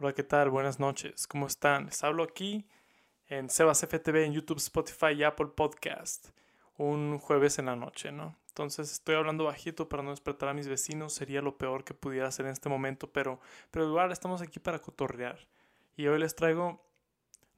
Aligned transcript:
Hola, 0.00 0.12
¿qué 0.12 0.24
tal? 0.24 0.50
Buenas 0.50 0.80
noches. 0.80 1.28
¿Cómo 1.28 1.46
están? 1.46 1.86
Les 1.86 2.02
hablo 2.02 2.24
aquí 2.24 2.66
en 3.28 3.48
Sebas 3.48 3.84
FTV, 3.84 4.24
en 4.24 4.32
YouTube, 4.32 4.58
Spotify 4.58 5.12
y 5.16 5.22
Apple 5.22 5.46
Podcast. 5.54 6.30
Un 6.76 7.20
jueves 7.20 7.60
en 7.60 7.66
la 7.66 7.76
noche, 7.76 8.10
¿no? 8.10 8.36
Entonces 8.48 8.90
estoy 8.90 9.14
hablando 9.14 9.44
bajito 9.44 9.88
para 9.88 10.02
no 10.02 10.10
despertar 10.10 10.48
a 10.48 10.52
mis 10.52 10.66
vecinos. 10.66 11.14
Sería 11.14 11.42
lo 11.42 11.56
peor 11.58 11.84
que 11.84 11.94
pudiera 11.94 12.26
hacer 12.26 12.44
en 12.46 12.50
este 12.50 12.68
momento, 12.68 13.12
pero, 13.12 13.38
pero 13.70 13.86
igual 13.86 14.10
estamos 14.10 14.42
aquí 14.42 14.58
para 14.58 14.80
cotorrear. 14.80 15.38
Y 15.96 16.08
hoy 16.08 16.18
les 16.18 16.34
traigo, 16.34 16.84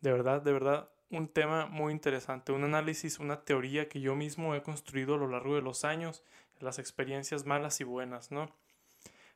de 0.02 0.12
verdad, 0.12 0.42
de 0.42 0.52
verdad, 0.52 0.90
un 1.10 1.28
tema 1.28 1.64
muy 1.64 1.90
interesante. 1.90 2.52
Un 2.52 2.64
análisis, 2.64 3.18
una 3.18 3.46
teoría 3.46 3.88
que 3.88 4.02
yo 4.02 4.14
mismo 4.14 4.54
he 4.54 4.62
construido 4.62 5.14
a 5.14 5.18
lo 5.18 5.28
largo 5.28 5.54
de 5.54 5.62
los 5.62 5.86
años, 5.86 6.22
las 6.60 6.78
experiencias 6.78 7.46
malas 7.46 7.80
y 7.80 7.84
buenas, 7.84 8.30
¿no? 8.30 8.50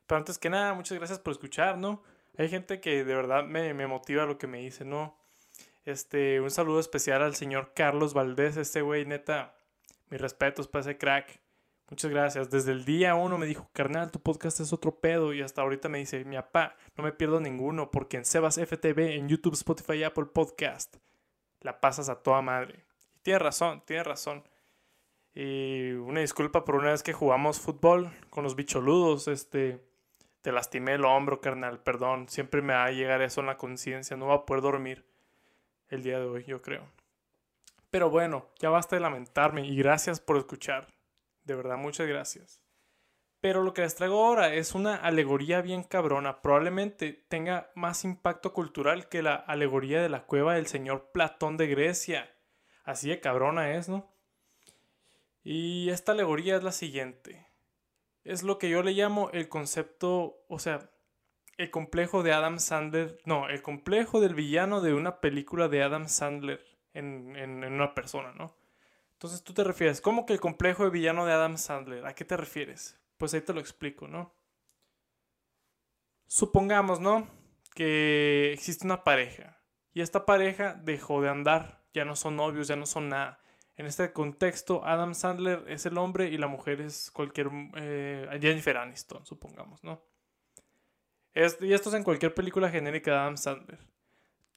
Pero 0.05 0.19
antes 0.19 0.37
que 0.37 0.51
nada, 0.51 0.75
muchas 0.75 0.99
gracias 0.99 1.17
por 1.17 1.31
escuchar, 1.31 1.79
¿no? 1.79 2.03
Hay 2.37 2.49
gente 2.49 2.79
que 2.79 3.03
de 3.03 3.15
verdad 3.15 3.43
me, 3.43 3.73
motiva 3.87 4.25
lo 4.25 4.37
que 4.37 4.47
me 4.47 4.59
dice, 4.59 4.85
¿no? 4.85 5.17
Este, 5.83 6.39
un 6.39 6.51
saludo 6.51 6.79
especial 6.79 7.21
al 7.21 7.35
señor 7.35 7.73
Carlos 7.75 8.13
Valdés, 8.13 8.57
este 8.57 8.81
güey, 8.81 9.05
neta, 9.05 9.55
mis 10.09 10.21
respetos 10.21 10.67
para 10.67 10.81
ese 10.81 10.97
crack. 10.97 11.41
Muchas 11.89 12.09
gracias. 12.09 12.49
Desde 12.49 12.71
el 12.71 12.85
día 12.85 13.15
uno 13.15 13.37
me 13.37 13.45
dijo, 13.45 13.69
carnal, 13.73 14.11
tu 14.11 14.21
podcast 14.21 14.61
es 14.61 14.71
otro 14.71 15.01
pedo. 15.01 15.33
Y 15.33 15.41
hasta 15.41 15.61
ahorita 15.61 15.89
me 15.89 15.97
dice, 15.97 16.23
mi 16.23 16.37
papá, 16.37 16.77
no 16.95 17.03
me 17.03 17.11
pierdo 17.11 17.41
ninguno, 17.41 17.91
porque 17.91 18.15
en 18.15 18.23
Sebas 18.23 18.57
FTV, 18.57 19.15
en 19.15 19.27
YouTube, 19.27 19.55
Spotify 19.55 19.95
y 19.95 20.03
Apple 20.03 20.27
Podcast, 20.27 20.95
la 21.59 21.81
pasas 21.81 22.07
a 22.07 22.23
toda 22.23 22.41
madre. 22.41 22.85
Y 23.15 23.19
tiene 23.19 23.39
razón, 23.39 23.83
tiene 23.85 24.03
razón. 24.03 24.43
Y 25.33 25.91
una 25.91 26.21
disculpa 26.21 26.63
por 26.63 26.75
una 26.75 26.91
vez 26.91 27.03
que 27.03 27.11
jugamos 27.11 27.59
fútbol 27.59 28.09
con 28.29 28.45
los 28.45 28.55
bicholudos, 28.55 29.27
este 29.27 29.83
te 30.41 30.51
lastimé 30.51 30.93
el 30.93 31.05
hombro, 31.05 31.39
carnal, 31.39 31.79
perdón. 31.79 32.27
Siempre 32.27 32.61
me 32.61 32.73
va 32.73 32.85
a 32.85 32.91
llegar 32.91 33.21
eso 33.21 33.41
en 33.41 33.47
la 33.47 33.57
conciencia. 33.57 34.17
No 34.17 34.27
va 34.27 34.35
a 34.35 34.45
poder 34.45 34.63
dormir 34.63 35.05
el 35.89 36.03
día 36.03 36.19
de 36.19 36.25
hoy, 36.25 36.43
yo 36.45 36.61
creo. 36.61 36.87
Pero 37.89 38.09
bueno, 38.09 38.47
ya 38.59 38.69
basta 38.69 38.95
de 38.95 39.01
lamentarme 39.01 39.65
y 39.65 39.75
gracias 39.75 40.19
por 40.19 40.37
escuchar. 40.37 40.87
De 41.43 41.55
verdad, 41.55 41.77
muchas 41.77 42.07
gracias. 42.07 42.61
Pero 43.39 43.63
lo 43.63 43.73
que 43.73 43.81
les 43.81 43.95
traigo 43.95 44.23
ahora 44.23 44.53
es 44.53 44.75
una 44.75 44.95
alegoría 44.95 45.61
bien 45.61 45.83
cabrona. 45.83 46.41
Probablemente 46.41 47.11
tenga 47.27 47.71
más 47.75 48.03
impacto 48.03 48.53
cultural 48.53 49.09
que 49.09 49.23
la 49.23 49.35
alegoría 49.35 50.01
de 50.01 50.09
la 50.09 50.25
cueva 50.25 50.55
del 50.55 50.67
señor 50.67 51.11
Platón 51.11 51.57
de 51.57 51.67
Grecia. 51.67 52.31
Así 52.83 53.09
de 53.09 53.19
cabrona 53.19 53.73
es, 53.75 53.89
¿no? 53.89 54.11
Y 55.43 55.89
esta 55.89 56.11
alegoría 56.11 56.55
es 56.55 56.63
la 56.63 56.71
siguiente 56.71 57.50
es 58.23 58.43
lo 58.43 58.57
que 58.57 58.69
yo 58.69 58.83
le 58.83 58.91
llamo 58.93 59.29
el 59.31 59.49
concepto, 59.49 60.43
o 60.47 60.59
sea, 60.59 60.89
el 61.57 61.71
complejo 61.71 62.23
de 62.23 62.33
Adam 62.33 62.59
Sandler, 62.59 63.19
no, 63.25 63.49
el 63.49 63.61
complejo 63.61 64.19
del 64.19 64.35
villano 64.35 64.81
de 64.81 64.93
una 64.93 65.19
película 65.21 65.67
de 65.67 65.83
Adam 65.83 66.07
Sandler 66.07 66.63
en, 66.93 67.35
en, 67.35 67.63
una 67.63 67.93
persona, 67.93 68.33
¿no? 68.33 68.55
Entonces 69.13 69.43
tú 69.43 69.53
te 69.53 69.63
refieres, 69.63 70.01
¿cómo 70.01 70.25
que 70.25 70.33
el 70.33 70.39
complejo 70.39 70.83
de 70.83 70.89
villano 70.89 71.25
de 71.25 71.33
Adam 71.33 71.57
Sandler? 71.57 72.05
¿A 72.05 72.15
qué 72.15 72.25
te 72.25 72.37
refieres? 72.37 72.99
Pues 73.17 73.33
ahí 73.33 73.41
te 73.41 73.53
lo 73.53 73.59
explico, 73.59 74.07
¿no? 74.07 74.33
Supongamos, 76.27 76.99
¿no? 76.99 77.27
Que 77.75 78.51
existe 78.53 78.85
una 78.85 79.03
pareja 79.03 79.61
y 79.93 80.01
esta 80.01 80.25
pareja 80.25 80.73
dejó 80.73 81.21
de 81.21 81.29
andar, 81.29 81.83
ya 81.93 82.05
no 82.05 82.15
son 82.15 82.37
novios, 82.37 82.67
ya 82.67 82.75
no 82.75 82.85
son 82.85 83.09
nada. 83.09 83.40
En 83.81 83.87
este 83.87 84.13
contexto, 84.13 84.85
Adam 84.85 85.15
Sandler 85.15 85.63
es 85.67 85.87
el 85.87 85.97
hombre 85.97 86.29
y 86.29 86.37
la 86.37 86.45
mujer 86.45 86.81
es 86.81 87.09
cualquier 87.09 87.49
eh, 87.75 88.29
Jennifer 88.39 88.77
Aniston, 88.77 89.25
supongamos, 89.25 89.83
¿no? 89.83 90.03
y 91.33 91.73
esto 91.73 91.89
es 91.89 91.95
en 91.95 92.03
cualquier 92.03 92.35
película 92.35 92.69
genérica 92.69 93.09
de 93.09 93.17
Adam 93.17 93.37
Sandler. 93.37 93.79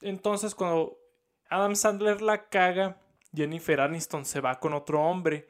Entonces, 0.01 0.53
cuando 0.53 0.99
Adam 1.49 1.75
Sandler 1.75 2.21
la 2.21 2.49
caga, 2.49 3.01
Jennifer 3.33 3.81
Aniston 3.81 4.25
se 4.25 4.41
va 4.41 4.59
con 4.59 4.75
otro 4.75 5.01
hombre 5.01 5.47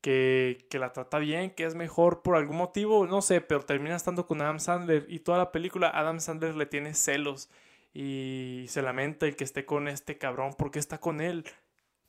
que, 0.00 0.66
que, 0.68 0.80
la 0.80 0.92
trata 0.92 1.20
bien, 1.20 1.52
que 1.52 1.66
es 1.66 1.76
mejor 1.76 2.20
por 2.22 2.34
algún 2.34 2.56
motivo, 2.56 3.06
no 3.06 3.22
sé, 3.22 3.40
pero 3.40 3.60
termina 3.60 3.94
estando 3.94 4.26
con 4.26 4.42
Adam 4.42 4.58
Sandler 4.58 5.06
y 5.08 5.20
toda 5.20 5.38
la 5.38 5.52
película 5.52 5.88
Adam 5.88 6.18
Sandler 6.18 6.56
le 6.56 6.66
tiene 6.66 6.94
celos 6.94 7.48
y 7.92 8.64
se 8.66 8.82
lamenta 8.82 9.26
el 9.26 9.36
que 9.36 9.44
esté 9.44 9.64
con 9.64 9.86
este 9.86 10.18
cabrón, 10.18 10.56
porque 10.58 10.80
está 10.80 10.98
con 10.98 11.20
él? 11.20 11.44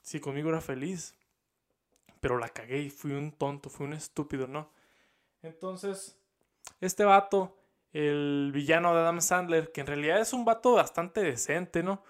Si 0.05 0.19
conmigo 0.19 0.49
era 0.49 0.61
feliz. 0.61 1.16
Pero 2.21 2.38
la 2.38 2.49
cagué 2.49 2.79
y 2.79 2.89
fui 2.89 3.11
un 3.11 3.31
tonto, 3.31 3.69
fui 3.69 3.88
un 3.88 3.93
estúpido, 3.93 4.47
¿no? 4.47 4.69
Entonces, 5.41 6.17
este 6.79 7.03
vato, 7.03 7.57
el 7.91 8.51
villano 8.53 8.94
de 8.94 9.01
Adam 9.01 9.19
Sandler, 9.19 9.71
que 9.71 9.81
en 9.81 9.88
realidad 9.88 10.21
es 10.21 10.31
un 10.31 10.45
vato 10.45 10.73
bastante 10.73 11.21
decente, 11.21 11.83
¿no? 11.83 12.03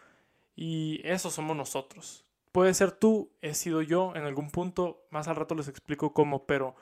Y 0.55 1.01
eso 1.03 1.31
somos 1.31 1.55
nosotros. 1.55 2.25
Puede 2.51 2.73
ser 2.73 2.91
tú, 2.91 3.31
he 3.41 3.53
sido 3.53 3.81
yo 3.81 4.13
en 4.15 4.23
algún 4.23 4.51
punto, 4.51 5.05
más 5.09 5.27
al 5.27 5.35
rato 5.37 5.55
les 5.55 5.67
explico 5.67 6.13
cómo, 6.13 6.45
pero, 6.45 6.75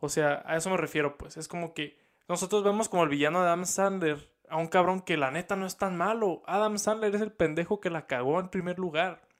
o 0.00 0.08
sea, 0.08 0.42
a 0.46 0.56
eso 0.56 0.70
me 0.70 0.76
refiero, 0.76 1.16
pues. 1.16 1.36
Es 1.36 1.48
como 1.48 1.74
que 1.74 1.98
nosotros 2.28 2.62
vemos 2.62 2.88
como 2.88 3.04
el 3.04 3.08
villano 3.08 3.40
de 3.40 3.48
Adam 3.48 3.64
Sandler 3.64 4.30
a 4.48 4.56
un 4.58 4.68
cabrón 4.68 5.00
que 5.00 5.16
la 5.16 5.30
neta 5.30 5.56
no 5.56 5.64
es 5.66 5.78
tan 5.78 5.96
malo. 5.96 6.42
Adam 6.46 6.78
Sandler 6.78 7.14
es 7.14 7.22
el 7.22 7.32
pendejo 7.32 7.80
que 7.80 7.90
la 7.90 8.06
cagó 8.06 8.38
en 8.38 8.48
primer 8.48 8.78
lugar. 8.78 9.31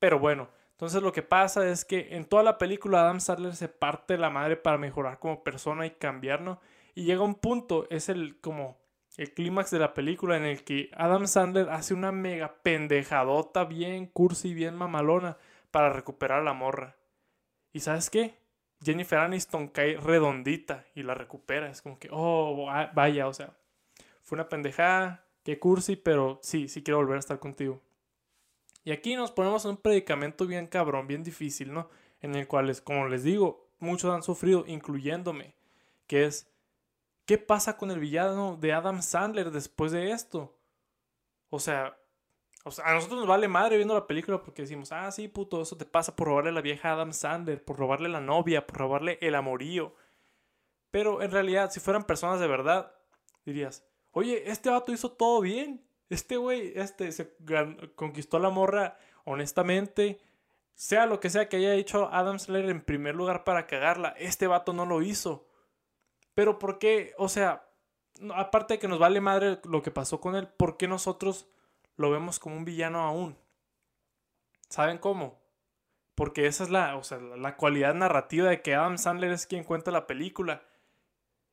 Pero 0.00 0.18
bueno, 0.18 0.48
entonces 0.72 1.02
lo 1.02 1.12
que 1.12 1.22
pasa 1.22 1.68
es 1.68 1.84
que 1.84 2.16
en 2.16 2.24
toda 2.24 2.42
la 2.42 2.58
película 2.58 3.02
Adam 3.02 3.20
Sandler 3.20 3.54
se 3.54 3.68
parte 3.68 4.18
la 4.18 4.30
madre 4.30 4.56
para 4.56 4.78
mejorar 4.78 5.20
como 5.20 5.44
persona 5.44 5.86
y 5.86 5.90
cambiarnos. 5.90 6.58
Y 6.94 7.04
llega 7.04 7.22
un 7.22 7.36
punto, 7.36 7.86
es 7.90 8.08
el 8.08 8.40
como 8.40 8.80
el 9.16 9.34
clímax 9.34 9.70
de 9.70 9.78
la 9.78 9.92
película 9.92 10.38
en 10.38 10.44
el 10.44 10.64
que 10.64 10.90
Adam 10.94 11.26
Sandler 11.26 11.68
hace 11.68 11.92
una 11.92 12.12
mega 12.12 12.54
pendejadota 12.62 13.64
bien 13.64 14.06
cursi, 14.06 14.54
bien 14.54 14.74
mamalona 14.74 15.36
para 15.70 15.92
recuperar 15.92 16.40
a 16.40 16.44
la 16.44 16.54
morra. 16.54 16.96
¿Y 17.72 17.80
sabes 17.80 18.08
qué? 18.08 18.38
Jennifer 18.82 19.18
Aniston 19.18 19.68
cae 19.68 19.98
redondita 19.98 20.86
y 20.94 21.02
la 21.02 21.14
recupera. 21.14 21.68
Es 21.68 21.82
como 21.82 21.98
que, 21.98 22.08
oh, 22.10 22.66
vaya, 22.94 23.28
o 23.28 23.34
sea, 23.34 23.54
fue 24.22 24.36
una 24.36 24.48
pendejada, 24.48 25.26
qué 25.42 25.58
cursi, 25.58 25.96
pero 25.96 26.40
sí, 26.42 26.68
sí 26.68 26.82
quiero 26.82 26.98
volver 26.98 27.16
a 27.16 27.20
estar 27.20 27.38
contigo. 27.38 27.82
Y 28.84 28.92
aquí 28.92 29.14
nos 29.14 29.30
ponemos 29.30 29.64
en 29.64 29.72
un 29.72 29.76
predicamento 29.76 30.46
bien 30.46 30.66
cabrón, 30.66 31.06
bien 31.06 31.22
difícil, 31.22 31.72
¿no? 31.72 31.90
En 32.20 32.34
el 32.34 32.46
cual, 32.46 32.74
como 32.82 33.08
les 33.08 33.24
digo, 33.24 33.68
muchos 33.78 34.12
han 34.12 34.22
sufrido, 34.22 34.64
incluyéndome, 34.66 35.54
que 36.06 36.24
es, 36.24 36.50
¿qué 37.26 37.38
pasa 37.38 37.76
con 37.76 37.90
el 37.90 38.00
villano 38.00 38.56
de 38.56 38.72
Adam 38.72 39.02
Sandler 39.02 39.50
después 39.50 39.92
de 39.92 40.10
esto? 40.10 40.56
O 41.50 41.58
sea, 41.58 41.96
a 42.84 42.94
nosotros 42.94 43.20
nos 43.20 43.28
vale 43.28 43.48
madre 43.48 43.76
viendo 43.76 43.94
la 43.94 44.06
película 44.06 44.42
porque 44.42 44.62
decimos, 44.62 44.92
ah, 44.92 45.10
sí, 45.10 45.28
puto, 45.28 45.62
eso 45.62 45.76
te 45.76 45.86
pasa 45.86 46.14
por 46.14 46.28
robarle 46.28 46.52
la 46.52 46.60
vieja 46.60 46.90
a 46.90 46.92
Adam 46.92 47.12
Sandler, 47.12 47.64
por 47.64 47.78
robarle 47.78 48.08
la 48.08 48.20
novia, 48.20 48.66
por 48.66 48.78
robarle 48.78 49.18
el 49.22 49.34
amorío. 49.34 49.94
Pero 50.90 51.22
en 51.22 51.30
realidad, 51.30 51.70
si 51.70 51.80
fueran 51.80 52.04
personas 52.04 52.40
de 52.40 52.46
verdad, 52.46 52.92
dirías, 53.44 53.84
oye, 54.12 54.50
este 54.50 54.68
vato 54.68 54.92
hizo 54.92 55.12
todo 55.12 55.40
bien. 55.40 55.82
Este 56.10 56.36
güey, 56.36 56.72
este, 56.74 57.12
se 57.12 57.34
conquistó 57.94 58.38
la 58.38 58.50
morra 58.50 58.98
honestamente. 59.24 60.20
Sea 60.74 61.06
lo 61.06 61.20
que 61.20 61.30
sea 61.30 61.48
que 61.48 61.58
haya 61.58 61.74
hecho 61.74 62.12
Adam 62.12 62.38
Slater 62.38 62.70
en 62.70 62.84
primer 62.84 63.14
lugar 63.14 63.44
para 63.44 63.66
cagarla, 63.66 64.14
este 64.18 64.46
vato 64.46 64.72
no 64.72 64.86
lo 64.86 65.02
hizo. 65.02 65.46
Pero 66.34 66.58
¿por 66.58 66.78
qué? 66.78 67.14
O 67.18 67.28
sea, 67.28 67.68
aparte 68.34 68.74
de 68.74 68.80
que 68.80 68.88
nos 68.88 68.98
vale 68.98 69.20
madre 69.20 69.60
lo 69.64 69.82
que 69.82 69.90
pasó 69.90 70.20
con 70.20 70.36
él, 70.36 70.48
¿por 70.48 70.76
qué 70.76 70.88
nosotros 70.88 71.48
lo 71.96 72.10
vemos 72.10 72.38
como 72.38 72.56
un 72.56 72.64
villano 72.64 73.00
aún? 73.00 73.38
¿Saben 74.68 74.98
cómo? 74.98 75.38
Porque 76.14 76.46
esa 76.46 76.64
es 76.64 76.70
la, 76.70 76.96
o 76.96 77.04
sea, 77.04 77.18
la 77.18 77.56
cualidad 77.56 77.94
narrativa 77.94 78.48
de 78.48 78.62
que 78.62 78.74
Adam 78.74 78.98
Sandler 78.98 79.32
es 79.32 79.46
quien 79.46 79.64
cuenta 79.64 79.90
la 79.90 80.06
película. 80.06 80.62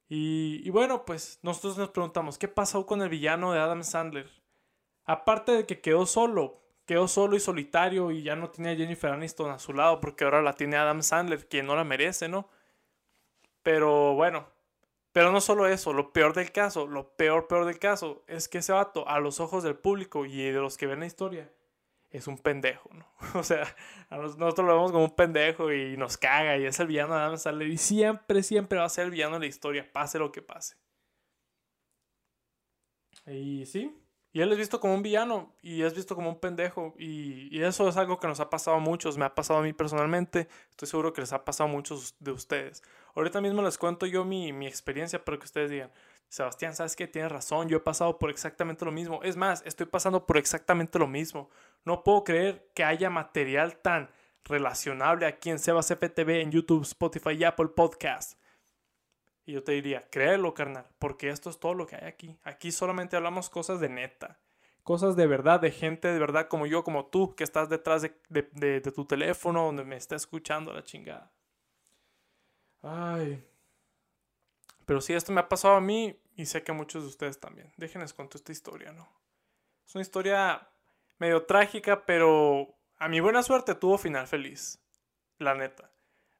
Y, 0.07 0.61
y 0.63 0.69
bueno, 0.69 1.03
pues 1.05 1.39
nosotros 1.43 1.77
nos 1.77 1.89
preguntamos, 1.89 2.37
¿qué 2.37 2.47
pasó 2.47 2.85
con 2.85 3.01
el 3.01 3.09
villano 3.09 3.51
de 3.51 3.59
Adam 3.59 3.83
Sandler? 3.83 4.29
Aparte 5.07 5.53
de 5.53 5.65
que 5.65 5.79
quedó 5.79 6.05
solo, 6.05 6.61
quedó 6.85 7.07
solo 7.07 7.37
y 7.37 7.39
solitario 7.39 8.11
y 8.11 8.23
ya 8.23 8.35
no 8.35 8.49
tiene 8.49 8.71
a 8.71 8.75
Jennifer 8.75 9.11
Aniston 9.11 9.49
a 9.49 9.57
su 9.57 9.73
lado 9.73 10.01
porque 10.01 10.25
ahora 10.25 10.41
la 10.41 10.53
tiene 10.53 10.75
Adam 10.75 11.01
Sandler, 11.01 11.47
quien 11.47 11.65
no 11.65 11.75
la 11.77 11.85
merece, 11.85 12.27
¿no? 12.27 12.49
Pero 13.63 14.15
bueno, 14.15 14.49
pero 15.13 15.31
no 15.31 15.39
solo 15.41 15.65
eso, 15.65 15.93
lo 15.93 16.11
peor 16.11 16.33
del 16.33 16.51
caso, 16.51 16.87
lo 16.87 17.15
peor, 17.15 17.47
peor 17.47 17.65
del 17.65 17.79
caso 17.79 18.23
es 18.27 18.49
que 18.49 18.59
ese 18.59 18.73
vato, 18.73 19.07
a 19.07 19.19
los 19.21 19.39
ojos 19.39 19.63
del 19.63 19.77
público 19.77 20.25
y 20.25 20.43
de 20.43 20.59
los 20.59 20.77
que 20.77 20.87
ven 20.87 20.99
la 20.99 21.05
historia, 21.05 21.49
es 22.09 22.27
un 22.27 22.37
pendejo, 22.37 22.89
¿no? 22.93 23.07
O 23.39 23.43
sea, 23.43 23.63
nosotros 24.11 24.67
lo 24.67 24.73
vemos 24.75 24.91
como 24.91 25.05
un 25.05 25.15
pendejo 25.15 25.71
y 25.71 25.95
nos 25.95 26.17
caga 26.17 26.57
y 26.57 26.65
es 26.65 26.79
el 26.81 26.87
villano 26.87 27.15
de 27.15 27.21
Adam 27.21 27.37
Sandler 27.37 27.69
y 27.69 27.77
siempre, 27.77 28.43
siempre 28.43 28.77
va 28.77 28.85
a 28.85 28.89
ser 28.89 29.05
el 29.05 29.11
villano 29.11 29.35
de 29.35 29.39
la 29.41 29.45
historia, 29.47 29.89
pase 29.91 30.19
lo 30.19 30.33
que 30.33 30.41
pase. 30.41 30.75
Y 33.25 33.65
sí, 33.65 33.93
y 34.37 34.41
él 34.41 34.51
es 34.51 34.59
visto 34.59 34.79
como 34.79 34.93
un 34.93 35.01
villano 35.01 35.51
y 35.63 35.81
es 35.81 35.95
visto 35.95 36.13
como 36.13 36.29
un 36.29 36.39
pendejo. 36.39 36.93
Y, 36.99 37.59
eso 37.59 37.89
es 37.89 37.97
algo 37.97 38.19
que 38.19 38.27
nos 38.27 38.39
ha 38.39 38.51
pasado 38.51 38.77
a 38.77 38.79
muchos. 38.79 39.17
Me 39.17 39.25
ha 39.25 39.33
pasado 39.33 39.61
a 39.61 39.63
mí 39.63 39.73
personalmente. 39.73 40.47
Estoy 40.69 40.87
seguro 40.87 41.11
que 41.11 41.21
les 41.21 41.33
ha 41.33 41.43
pasado 41.43 41.67
a 41.67 41.73
muchos 41.73 42.13
de 42.19 42.33
ustedes. 42.33 42.83
Ahorita 43.15 43.41
mismo 43.41 43.63
les 43.63 43.79
cuento 43.79 44.05
yo 44.05 44.25
mi, 44.25 44.67
experiencia 44.67 45.25
para 45.25 45.39
que 45.39 45.45
ustedes 45.45 45.71
digan, 45.71 45.91
Sebastián, 46.29 46.75
¿sabes 46.75 46.95
qué? 46.95 47.07
Tienes 47.07 47.31
razón, 47.31 47.67
yo 47.67 47.77
he 47.77 47.79
pasado 47.79 48.19
por 48.19 48.29
exactamente 48.29 48.85
lo 48.85 48.91
mismo. 48.91 49.23
Es 49.23 49.35
más, 49.35 49.63
estoy 49.65 49.87
pasando 49.87 50.27
por 50.27 50.37
exactamente 50.37 50.99
lo 50.99 51.07
mismo. 51.07 51.49
No 51.83 52.03
puedo 52.03 52.23
creer 52.23 52.69
que 52.75 52.83
haya 52.83 53.09
material 53.09 53.77
tan 53.77 54.11
relacionable 54.43 55.25
aquí 55.25 55.49
en 55.49 55.57
Sebas 55.57 55.87
FTV, 55.87 56.41
en 56.41 56.51
YouTube, 56.51 56.83
Spotify 56.83 57.31
y 57.31 57.43
Apple 57.43 57.69
Podcast. 57.69 58.39
Y 59.47 59.53
yo 59.53 59.63
te 59.63 59.71
diría, 59.71 60.07
créelo, 60.09 60.53
carnal, 60.53 60.85
porque 60.99 61.29
esto 61.29 61.49
es 61.49 61.57
todo 61.57 61.73
lo 61.73 61.87
que 61.87 61.95
hay 61.95 62.03
aquí. 62.03 62.37
Aquí 62.43 62.71
solamente 62.71 63.15
hablamos 63.15 63.49
cosas 63.49 63.79
de 63.79 63.87
neta. 63.87 64.37
Cosas 64.83 65.15
de 65.15 65.25
verdad, 65.25 65.61
de 65.61 65.71
gente 65.71 66.09
de 66.09 66.19
verdad 66.19 66.49
como 66.49 66.67
yo, 66.67 66.83
como 66.83 67.05
tú, 67.05 67.33
que 67.33 67.45
estás 67.45 67.69
detrás 67.69 68.01
de, 68.01 68.11
de 68.29 68.91
tu 68.91 69.05
teléfono, 69.05 69.63
donde 69.63 69.85
me 69.85 69.95
está 69.95 70.17
escuchando 70.17 70.73
la 70.73 70.83
chingada. 70.83 71.31
Ay. 72.81 73.41
Pero 74.85 74.99
sí, 74.99 75.13
esto 75.13 75.31
me 75.31 75.39
ha 75.39 75.47
pasado 75.47 75.75
a 75.75 75.81
mí 75.81 76.19
y 76.35 76.45
sé 76.45 76.63
que 76.63 76.71
a 76.71 76.75
muchos 76.75 77.03
de 77.03 77.09
ustedes 77.09 77.39
también. 77.39 77.71
Déjenles 77.77 78.13
contar 78.13 78.35
esta 78.35 78.51
historia, 78.51 78.91
¿no? 78.91 79.07
Es 79.85 79.95
una 79.95 80.01
historia 80.01 80.69
medio 81.19 81.45
trágica, 81.45 82.05
pero 82.05 82.75
a 82.97 83.07
mi 83.07 83.21
buena 83.21 83.43
suerte 83.43 83.75
tuvo 83.75 83.97
final 83.97 84.27
feliz. 84.27 84.79
La 85.37 85.55
neta. 85.55 85.89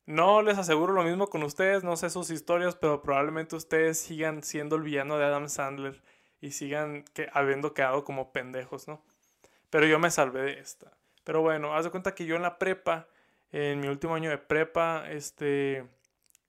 No 0.07 0.41
les 0.41 0.57
aseguro 0.57 0.93
lo 0.93 1.03
mismo 1.03 1.29
con 1.29 1.43
ustedes, 1.43 1.83
no 1.83 1.97
sé 1.97 2.09
sus 2.09 2.29
historias, 2.29 2.75
pero 2.75 3.03
probablemente 3.03 3.55
ustedes 3.55 3.99
sigan 3.99 4.41
siendo 4.41 4.77
el 4.77 4.81
villano 4.81 5.17
de 5.17 5.25
Adam 5.25 5.49
Sandler 5.49 6.01
y 6.41 6.51
sigan 6.51 7.03
que, 7.13 7.29
habiendo 7.33 7.73
quedado 7.73 8.03
como 8.05 8.31
pendejos, 8.31 8.87
¿no? 8.87 9.03
Pero 9.69 9.85
yo 9.85 9.99
me 9.99 10.09
salvé 10.09 10.41
de 10.43 10.59
esta. 10.59 10.97
Pero 11.25 11.41
bueno, 11.41 11.75
haz 11.75 11.83
de 11.83 11.91
cuenta 11.91 12.15
que 12.15 12.25
yo 12.25 12.37
en 12.37 12.41
la 12.41 12.57
prepa, 12.57 13.09
en 13.51 13.81
mi 13.81 13.89
último 13.89 14.15
año 14.15 14.29
de 14.29 14.37
prepa, 14.37 15.11
este, 15.11 15.85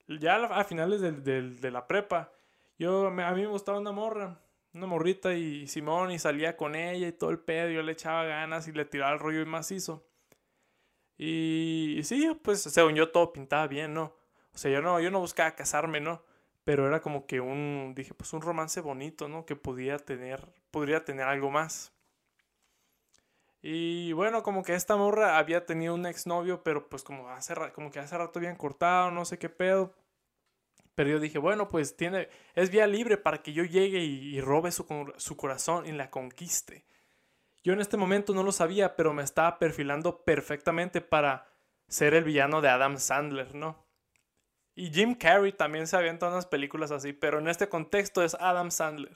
ya 0.06 0.37
a 0.37 0.64
finales 0.64 1.00
de 1.00 1.70
la 1.70 1.88
prepa, 1.88 2.32
yo, 2.78 3.08
a 3.08 3.11
mí 3.11 3.43
me 3.43 3.49
gustaba 3.49 3.81
una 3.81 3.90
morra, 3.90 4.40
una 4.72 4.87
morrita 4.87 5.34
y 5.34 5.66
Simón 5.66 6.12
y 6.12 6.20
salía 6.20 6.56
con 6.56 6.76
ella 6.76 7.08
y 7.08 7.12
todo 7.12 7.31
el 7.31 7.40
pedo, 7.40 7.70
yo 7.70 7.82
le 7.82 7.93
echaba 7.93 8.22
ganas 8.22 8.69
y 8.69 8.72
le 8.72 8.84
tiraba 8.84 9.12
el 9.12 9.19
rollo 9.19 9.40
y 9.40 9.46
macizo. 9.46 10.07
Y, 11.19 12.00
sí, 12.05 12.31
pues 12.43 12.62
según 12.62 12.94
yo 12.94 13.11
todo 13.11 13.32
pintaba 13.32 13.67
bien, 13.67 13.93
¿no? 13.93 14.15
O 14.55 14.59
sea, 14.59 14.70
yo 14.70 14.81
no, 14.81 15.00
yo 15.00 15.11
no 15.11 15.20
buscaba 15.20 15.56
casarme, 15.56 16.00
¿no? 16.00 16.23
Pero 16.65 16.87
era 16.87 17.00
como 17.00 17.26
que 17.26 17.41
un, 17.41 17.93
dije, 17.97 18.15
pues 18.15 18.32
un 18.32 18.43
romance 18.43 18.81
bonito, 18.81 19.29
¿no? 19.29 19.44
Que 19.44 19.56
podía 19.56 19.99
tener, 19.99 20.47
podría 20.70 21.05
tener 21.05 21.26
algo 21.26 21.50
más. 21.50 21.93
Y 23.61 24.12
bueno, 24.12 24.43
como 24.43 24.62
que 24.62 24.75
esta 24.75 24.97
morra 24.97 25.38
había 25.38 25.67
tenido 25.67 25.94
un 25.94 26.06
exnovio, 26.06 26.62
pero 26.62 26.88
pues 26.88 27.03
como, 27.03 27.29
hace, 27.31 27.55
como 27.75 27.91
que 27.91 27.99
hace 27.99 28.17
rato 28.17 28.38
habían 28.38 28.56
cortado, 28.56 29.11
no 29.11 29.25
sé 29.25 29.38
qué 29.38 29.49
pedo. 29.49 29.94
Pero 30.94 31.11
yo 31.11 31.21
dije, 31.21 31.38
bueno, 31.38 31.69
pues 31.69 31.97
tiene, 31.97 32.29
es 32.55 32.71
vía 32.71 32.87
libre 32.87 33.17
para 33.17 33.43
que 33.43 33.53
yo 33.53 33.64
llegue 33.64 34.00
y, 34.00 34.41
robe 34.41 34.73
su, 34.73 34.85
su, 35.17 35.37
corazón 35.37 35.87
y 35.87 35.93
la 35.93 36.11
conquiste. 36.11 36.85
Yo 37.69 37.75
en 37.75 37.82
este 37.82 37.99
momento 37.99 38.32
no 38.32 38.43
lo 38.43 38.50
sabía, 38.50 38.97
pero 38.97 39.12
me 39.12 39.23
estaba 39.23 39.59
perfilando 39.59 40.25
perfectamente 40.25 41.03
para 41.03 41.53
ser 41.87 42.15
el 42.15 42.25
villano 42.25 42.62
de 42.62 42.70
Adam 42.70 42.97
Sandler, 42.97 43.55
¿no? 43.55 43.85
Y 44.75 44.91
Jim 44.91 45.15
Carrey 45.15 45.53
también 45.53 45.87
se 45.87 45.94
avienta 45.94 46.31
unas 46.31 46.47
películas 46.47 46.93
así, 46.93 47.12
pero 47.12 47.41
en 47.41 47.47
este 47.47 47.69
contexto 47.69 48.23
es 48.23 48.35
Adam 48.41 48.70
Sandler. 48.70 49.15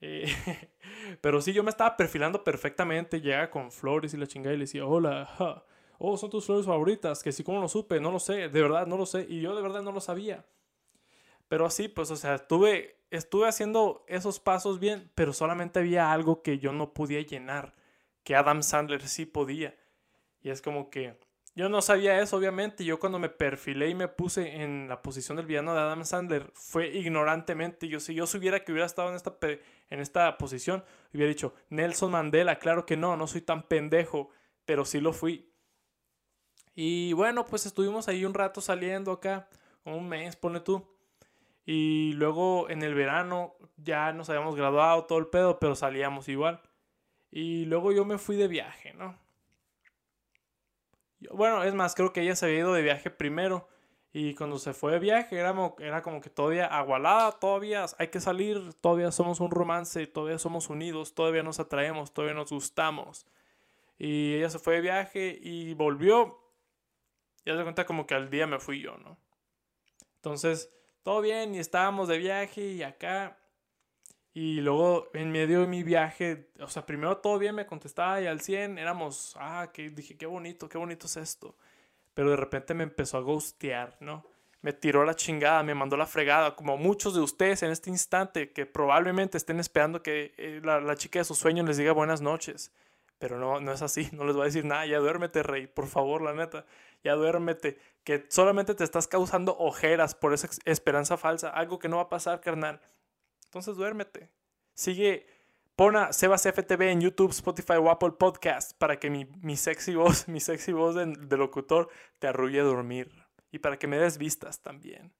Eh, 0.00 0.24
pero 1.20 1.42
sí, 1.42 1.52
yo 1.52 1.62
me 1.62 1.68
estaba 1.68 1.94
perfilando 1.98 2.42
perfectamente, 2.42 3.20
llega 3.20 3.50
con 3.50 3.70
flores 3.70 4.14
y 4.14 4.16
la 4.16 4.26
chingada 4.26 4.54
y 4.54 4.56
le 4.56 4.64
decía, 4.64 4.86
hola, 4.86 5.62
oh, 5.98 6.16
son 6.16 6.30
tus 6.30 6.46
flores 6.46 6.64
favoritas, 6.64 7.22
que 7.22 7.32
sí, 7.32 7.44
como 7.44 7.60
lo 7.60 7.68
supe, 7.68 8.00
no 8.00 8.10
lo 8.10 8.18
sé, 8.18 8.48
de 8.48 8.62
verdad 8.62 8.86
no 8.86 8.96
lo 8.96 9.04
sé, 9.04 9.26
y 9.28 9.42
yo 9.42 9.54
de 9.54 9.60
verdad 9.60 9.82
no 9.82 9.92
lo 9.92 10.00
sabía. 10.00 10.46
Pero 11.48 11.66
así, 11.66 11.88
pues, 11.88 12.10
o 12.10 12.16
sea, 12.16 12.36
estuve, 12.36 12.97
estuve 13.10 13.48
haciendo 13.48 14.04
esos 14.08 14.40
pasos 14.40 14.78
bien, 14.78 15.10
pero 15.14 15.32
solamente 15.32 15.78
había 15.78 16.12
algo 16.12 16.42
que 16.42 16.58
yo 16.58 16.72
no 16.72 16.92
podía 16.94 17.20
llenar, 17.20 17.74
que 18.24 18.36
Adam 18.36 18.62
Sandler 18.62 19.06
sí 19.08 19.26
podía. 19.26 19.76
Y 20.40 20.50
es 20.50 20.62
como 20.62 20.90
que 20.90 21.18
yo 21.58 21.68
no 21.68 21.82
sabía 21.82 22.20
eso, 22.20 22.36
obviamente. 22.36 22.84
Yo 22.84 23.00
cuando 23.00 23.18
me 23.18 23.28
perfilé 23.28 23.88
y 23.88 23.94
me 23.96 24.06
puse 24.06 24.62
en 24.62 24.88
la 24.88 25.02
posición 25.02 25.36
del 25.36 25.46
villano 25.46 25.74
de 25.74 25.80
Adam 25.80 26.04
Sandler, 26.04 26.52
fue 26.54 26.86
ignorantemente. 26.96 27.88
Yo, 27.88 27.98
si 27.98 28.14
yo 28.14 28.28
supiera 28.28 28.64
que 28.64 28.70
hubiera 28.70 28.86
estado 28.86 29.08
en 29.08 29.16
esta, 29.16 29.36
en 29.90 29.98
esta 29.98 30.38
posición, 30.38 30.84
hubiera 31.12 31.28
dicho, 31.28 31.54
Nelson 31.70 32.12
Mandela, 32.12 32.60
claro 32.60 32.86
que 32.86 32.96
no, 32.96 33.16
no 33.16 33.26
soy 33.26 33.40
tan 33.40 33.64
pendejo, 33.64 34.30
pero 34.66 34.84
sí 34.84 35.00
lo 35.00 35.12
fui. 35.12 35.50
Y 36.76 37.12
bueno, 37.14 37.44
pues 37.44 37.66
estuvimos 37.66 38.06
ahí 38.06 38.24
un 38.24 38.34
rato 38.34 38.60
saliendo 38.60 39.10
acá, 39.10 39.48
un 39.82 40.08
mes, 40.08 40.36
pone 40.36 40.60
tú. 40.60 40.86
Y 41.70 42.14
luego 42.14 42.70
en 42.70 42.82
el 42.82 42.94
verano 42.94 43.54
ya 43.76 44.10
nos 44.14 44.30
habíamos 44.30 44.56
graduado 44.56 45.04
todo 45.04 45.18
el 45.18 45.26
pedo, 45.26 45.58
pero 45.58 45.74
salíamos 45.74 46.26
igual. 46.30 46.62
Y 47.30 47.66
luego 47.66 47.92
yo 47.92 48.06
me 48.06 48.16
fui 48.16 48.36
de 48.36 48.48
viaje, 48.48 48.94
¿no? 48.94 49.18
bueno, 51.30 51.62
es 51.64 51.74
más, 51.74 51.94
creo 51.94 52.10
que 52.14 52.22
ella 52.22 52.34
se 52.36 52.46
había 52.46 52.60
ido 52.60 52.72
de 52.72 52.80
viaje 52.80 53.10
primero. 53.10 53.68
Y 54.14 54.34
cuando 54.34 54.58
se 54.58 54.72
fue 54.72 54.92
de 54.92 54.98
viaje 54.98 55.36
era, 55.38 55.54
era 55.80 56.00
como 56.00 56.22
que 56.22 56.30
todavía 56.30 56.64
agualada, 56.64 57.32
todavía 57.32 57.84
hay 57.98 58.08
que 58.08 58.20
salir, 58.22 58.72
todavía 58.80 59.12
somos 59.12 59.38
un 59.40 59.50
romance, 59.50 60.06
todavía 60.06 60.38
somos 60.38 60.70
unidos, 60.70 61.14
todavía 61.14 61.42
nos 61.42 61.60
atraemos, 61.60 62.14
todavía 62.14 62.34
nos 62.34 62.50
gustamos. 62.50 63.26
Y 63.98 64.36
ella 64.36 64.48
se 64.48 64.58
fue 64.58 64.76
de 64.76 64.80
viaje 64.80 65.38
y 65.38 65.74
volvió. 65.74 66.38
Ya 67.44 67.58
se 67.58 67.62
cuenta 67.62 67.84
como 67.84 68.06
que 68.06 68.14
al 68.14 68.30
día 68.30 68.46
me 68.46 68.58
fui 68.58 68.80
yo, 68.80 68.96
¿no? 68.96 69.18
Entonces, 70.14 70.72
todo 71.02 71.20
bien 71.20 71.54
y 71.54 71.58
estábamos 71.58 72.08
de 72.08 72.18
viaje 72.18 72.60
y 72.62 72.82
acá. 72.82 73.36
Y 74.34 74.60
luego 74.60 75.08
en 75.14 75.32
medio 75.32 75.62
de 75.62 75.66
mi 75.66 75.82
viaje, 75.82 76.50
o 76.60 76.68
sea, 76.68 76.86
primero 76.86 77.16
todo 77.18 77.38
bien 77.38 77.54
me 77.54 77.66
contestaba 77.66 78.20
y 78.20 78.26
al 78.26 78.40
100 78.40 78.78
éramos, 78.78 79.34
ah, 79.38 79.70
que 79.72 79.90
dije, 79.90 80.16
qué 80.16 80.26
bonito, 80.26 80.68
qué 80.68 80.78
bonito 80.78 81.06
es 81.06 81.16
esto. 81.16 81.56
Pero 82.14 82.30
de 82.30 82.36
repente 82.36 82.74
me 82.74 82.84
empezó 82.84 83.16
a 83.18 83.20
ghostear, 83.20 83.96
¿no? 84.00 84.24
Me 84.60 84.72
tiró 84.72 85.04
la 85.04 85.14
chingada, 85.14 85.62
me 85.62 85.74
mandó 85.74 85.96
la 85.96 86.06
fregada, 86.06 86.54
como 86.56 86.76
muchos 86.76 87.14
de 87.14 87.20
ustedes 87.20 87.62
en 87.62 87.70
este 87.70 87.90
instante 87.90 88.52
que 88.52 88.66
probablemente 88.66 89.38
estén 89.38 89.60
esperando 89.60 90.02
que 90.02 90.34
eh, 90.36 90.60
la, 90.62 90.80
la, 90.80 90.96
chica 90.96 91.20
de 91.20 91.24
sus 91.24 91.38
sueños 91.38 91.66
les 91.66 91.76
diga 91.76 91.92
buenas 91.92 92.20
noches. 92.20 92.72
Pero 93.18 93.38
no, 93.38 93.60
no 93.60 93.72
es 93.72 93.82
así, 93.82 94.08
no 94.12 94.24
les 94.24 94.34
voy 94.36 94.42
a 94.42 94.46
decir 94.46 94.64
nada, 94.64 94.86
ya 94.86 94.98
duérmete, 94.98 95.42
rey, 95.42 95.66
por 95.66 95.86
favor, 95.86 96.22
la 96.22 96.32
neta 96.32 96.64
ya 97.02 97.14
duérmete, 97.14 97.78
que 98.04 98.26
solamente 98.28 98.74
te 98.74 98.84
estás 98.84 99.06
causando 99.06 99.56
ojeras 99.58 100.14
por 100.14 100.32
esa 100.32 100.48
esperanza 100.64 101.16
falsa, 101.16 101.50
algo 101.50 101.78
que 101.78 101.88
no 101.88 101.96
va 101.96 102.04
a 102.04 102.08
pasar, 102.08 102.40
carnal. 102.40 102.80
Entonces 103.44 103.76
duérmete. 103.76 104.30
Sigue, 104.74 105.26
pon 105.76 105.96
a 105.96 106.12
Sebas 106.12 106.42
FTV 106.42 106.90
en 106.90 107.00
YouTube, 107.00 107.30
Spotify 107.30 107.74
o 107.74 107.90
Apple 107.90 108.12
Podcast 108.12 108.76
para 108.78 108.98
que 108.98 109.10
mi, 109.10 109.26
mi 109.40 109.56
sexy 109.56 109.94
voz, 109.94 110.28
mi 110.28 110.40
sexy 110.40 110.72
voz 110.72 110.94
de, 110.94 111.06
de 111.06 111.36
locutor 111.36 111.88
te 112.18 112.28
arrulle 112.28 112.60
a 112.60 112.64
dormir. 112.64 113.12
Y 113.50 113.60
para 113.60 113.78
que 113.78 113.86
me 113.86 113.98
des 113.98 114.18
vistas 114.18 114.62
también. 114.62 115.12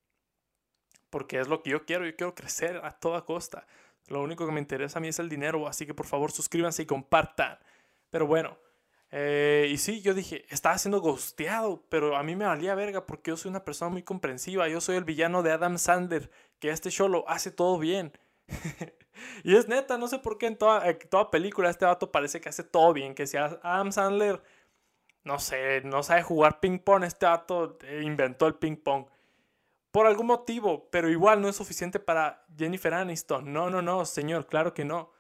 Porque 1.11 1.41
es 1.41 1.49
lo 1.49 1.63
que 1.63 1.71
yo 1.71 1.87
quiero, 1.87 2.05
yo 2.05 2.15
quiero 2.17 2.35
crecer 2.35 2.85
a 2.85 2.93
toda 2.93 3.25
costa. 3.25 3.67
Lo 4.09 4.23
único 4.23 4.47
que 4.47 4.53
me 4.53 4.61
interesa 4.61 4.99
a 4.99 5.03
mí 5.03 5.09
es 5.09 5.19
el 5.19 5.29
dinero, 5.29 5.67
así 5.67 5.87
que 5.87 5.95
por 5.95 6.07
favor 6.07 6.33
suscríbanse 6.33 6.83
y 6.83 6.87
compartan. 6.87 7.59
Pero 8.11 8.27
bueno, 8.27 8.59
eh, 9.11 9.69
y 9.71 9.79
sí, 9.79 10.03
yo 10.03 10.13
dije, 10.13 10.45
estaba 10.51 10.77
siendo 10.77 11.01
ghosteado, 11.01 11.83
pero 11.89 12.17
a 12.17 12.23
mí 12.23 12.37
me 12.37 12.45
valía 12.45 12.75
verga 12.75 13.07
porque 13.07 13.31
yo 13.31 13.37
soy 13.37 13.51
una 13.51 13.65
persona 13.65 13.91
muy 13.91 14.03
comprensiva. 14.03 14.69
Yo 14.69 14.81
soy 14.81 14.97
el 14.97 15.05
villano 15.05 15.43
de 15.43 15.53
Adam 15.53 15.79
Sandler, 15.79 16.31
que 16.59 16.71
este 16.71 16.91
show 16.91 17.09
lo 17.09 17.29
hace 17.29 17.51
todo 17.51 17.79
bien. 17.79 18.13
y 19.45 19.57
es 19.57 19.69
neta, 19.69 19.99
no 19.99 20.09
sé 20.09 20.19
por 20.19 20.39
qué 20.39 20.47
en 20.47 20.59
toda, 20.59 20.83
toda 21.11 21.31
película 21.31 21.71
este 21.71 21.87
vato 21.87 22.13
parece 22.13 22.41
que 22.41 22.51
hace 22.51 22.65
todo 22.65 22.93
bien. 22.93 23.15
Que 23.15 23.27
si 23.27 23.37
Adam 23.39 23.93
Sandler, 23.93 24.43
no 25.25 25.39
sé, 25.39 25.83
no 25.83 26.03
sabe 26.03 26.23
jugar 26.23 26.61
ping 26.61 26.79
pong, 26.79 27.05
este 27.05 27.27
vato 27.27 27.79
eh, 27.85 28.03
inventó 28.05 28.47
el 28.47 28.57
ping 28.57 28.77
pong. 28.77 29.07
Por 29.91 30.07
algún 30.07 30.27
motivo, 30.27 30.91
pero 30.91 31.09
igual 31.09 31.41
no 31.41 31.49
es 31.49 31.57
suficiente 31.57 31.99
para 31.99 32.45
Jennifer 32.57 32.93
Aniston. 32.93 33.53
No, 33.53 33.71
no, 33.71 33.81
no, 33.81 34.05
señor, 34.05 34.47
claro 34.47 34.75
que 34.75 34.85
no. 34.85 35.13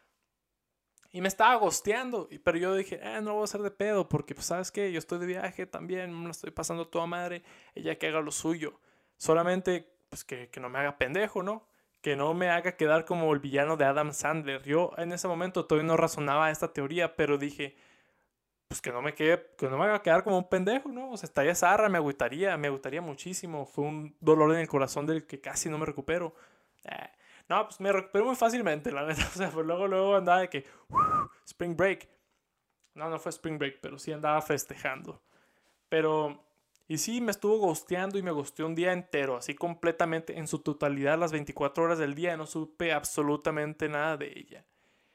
Y 1.10 1.20
me 1.20 1.28
estaba 1.28 1.54
gosteando. 1.56 2.28
Pero 2.44 2.58
yo 2.58 2.74
dije, 2.74 3.00
eh, 3.02 3.20
no 3.20 3.30
lo 3.30 3.34
voy 3.34 3.40
a 3.42 3.44
hacer 3.44 3.62
de 3.62 3.70
pedo. 3.70 4.08
Porque, 4.08 4.34
pues, 4.34 4.46
¿sabes 4.46 4.70
qué? 4.70 4.92
Yo 4.92 4.98
estoy 4.98 5.18
de 5.18 5.26
viaje 5.26 5.66
también. 5.66 6.14
Me 6.16 6.24
lo 6.24 6.30
estoy 6.30 6.50
pasando 6.50 6.88
toda 6.88 7.06
madre. 7.06 7.42
Ella 7.74 7.98
que 7.98 8.08
haga 8.08 8.20
lo 8.20 8.30
suyo. 8.30 8.80
Solamente, 9.16 9.90
pues, 10.10 10.24
que, 10.24 10.48
que 10.50 10.60
no 10.60 10.68
me 10.68 10.78
haga 10.78 10.98
pendejo, 10.98 11.42
¿no? 11.42 11.66
Que 12.02 12.14
no 12.14 12.34
me 12.34 12.50
haga 12.50 12.76
quedar 12.76 13.04
como 13.04 13.32
el 13.32 13.40
villano 13.40 13.76
de 13.76 13.84
Adam 13.86 14.12
Sandler. 14.12 14.62
Yo 14.62 14.92
en 14.98 15.12
ese 15.12 15.28
momento 15.28 15.66
todavía 15.66 15.88
no 15.88 15.96
razonaba 15.96 16.50
esta 16.50 16.72
teoría. 16.72 17.16
Pero 17.16 17.38
dije, 17.38 17.76
pues, 18.68 18.82
que 18.82 18.92
no 18.92 19.00
me 19.00 19.14
quede, 19.14 19.46
que 19.56 19.68
no 19.68 19.78
me 19.78 19.84
haga 19.86 20.02
quedar 20.02 20.24
como 20.24 20.38
un 20.38 20.48
pendejo, 20.48 20.90
¿no? 20.90 21.10
O 21.12 21.16
sea, 21.16 21.26
estaría 21.26 21.54
zarra, 21.54 21.88
me 21.88 21.98
agüitaría. 21.98 22.56
Me 22.58 22.68
gustaría 22.68 23.00
muchísimo. 23.00 23.64
Fue 23.66 23.84
un 23.84 24.16
dolor 24.20 24.52
en 24.54 24.60
el 24.60 24.68
corazón 24.68 25.06
del 25.06 25.26
que 25.26 25.40
casi 25.40 25.70
no 25.70 25.78
me 25.78 25.86
recupero. 25.86 26.34
Eh, 26.84 27.08
no, 27.48 27.64
pues 27.64 27.80
me 27.80 27.90
recuperé 27.92 28.24
muy 28.24 28.36
fácilmente, 28.36 28.92
la 28.92 29.06
neta. 29.06 29.26
O 29.34 29.36
sea, 29.36 29.50
pues 29.50 29.66
luego, 29.66 29.86
luego 29.86 30.16
andaba 30.16 30.40
de 30.40 30.48
que. 30.48 30.64
spring 31.46 31.76
Break. 31.76 32.08
No, 32.94 33.08
no 33.08 33.18
fue 33.20 33.30
Spring 33.30 33.58
Break, 33.58 33.78
pero 33.80 33.98
sí 33.98 34.12
andaba 34.12 34.42
festejando. 34.42 35.22
Pero. 35.88 36.44
Y 36.88 36.98
sí, 36.98 37.20
me 37.20 37.30
estuvo 37.30 37.58
gosteando 37.58 38.18
y 38.18 38.22
me 38.22 38.30
gosteó 38.30 38.66
un 38.66 38.74
día 38.74 38.92
entero, 38.92 39.36
así 39.36 39.54
completamente, 39.54 40.38
en 40.38 40.48
su 40.48 40.60
totalidad, 40.60 41.18
las 41.18 41.32
24 41.32 41.84
horas 41.84 41.98
del 41.98 42.14
día. 42.14 42.36
No 42.36 42.46
supe 42.46 42.92
absolutamente 42.92 43.88
nada 43.88 44.16
de 44.16 44.32
ella. 44.34 44.64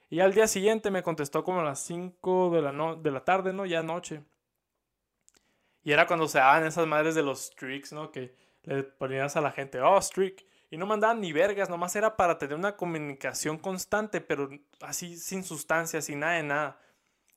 Y 0.10 0.20
al 0.20 0.34
día 0.34 0.48
siguiente 0.48 0.92
me 0.92 1.02
contestó 1.02 1.44
como 1.44 1.62
a 1.62 1.63
las 1.63 1.80
5 1.80 2.52
de 2.52 2.62
la, 2.62 2.96
de 2.96 3.12
la 3.12 3.25
tarde, 3.25 3.52
¿no? 3.52 3.66
Ya 3.66 3.82
noche. 3.82 4.24
Y 5.84 5.92
era 5.92 6.08
cuando 6.08 6.28
se 6.28 6.38
daban 6.38 6.66
esas 6.66 6.88
madres 6.88 7.16
de 7.16 7.24
los 7.24 7.46
streaks, 7.46 7.92
¿no? 7.92 8.12
Que 8.12 8.36
le 8.63 8.84
ponías 8.84 9.36
a 9.36 9.42
la 9.42 9.52
gente, 9.52 9.82
oh, 9.82 10.00
streak. 10.02 10.46
Y 10.74 10.77
no 10.77 10.88
mandaban 10.88 11.22
ni 11.22 11.32
vergas, 11.32 11.70
nomás 11.70 11.96
era 11.96 12.18
para 12.18 12.39
tener 12.39 12.58
una 12.58 12.75
comunicación 12.75 13.60
constante, 13.60 14.22
pero 14.22 14.50
así 14.82 15.18
sin 15.18 15.44
sustancia, 15.44 16.01
sin 16.01 16.22
nada 16.22 16.34
de 16.34 16.42
nada. 16.42 16.82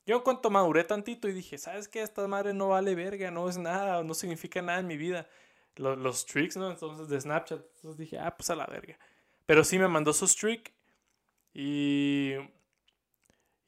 Yo 0.06 0.16
en 0.16 0.22
cuanto 0.22 0.48
maduré 0.48 0.84
tantito 0.84 1.28
y 1.28 1.34
dije, 1.34 1.58
¿sabes 1.58 1.86
qué? 1.86 2.00
Esta 2.00 2.26
madre 2.28 2.54
no 2.54 2.68
vale 2.68 2.94
verga, 2.94 3.30
no 3.30 3.46
es 3.46 3.58
nada, 3.58 4.02
no 4.02 4.14
significa 4.14 4.62
nada 4.62 4.78
en 4.78 4.86
mi 4.86 4.96
vida. 4.96 5.28
Los, 5.74 6.20
streaks, 6.20 6.56
¿no? 6.56 6.70
Entonces 6.70 7.10
de 7.10 7.20
Snapchat. 7.20 7.60
Entonces 7.76 7.98
dije, 7.98 8.18
ah, 8.18 8.34
pues 8.34 8.48
a 8.48 8.56
la 8.56 8.64
verga. 8.64 8.98
Pero 9.44 9.64
sí 9.64 9.78
me 9.78 9.86
mandó 9.86 10.14
su 10.14 10.26
streak 10.26 10.72
y... 11.52 12.36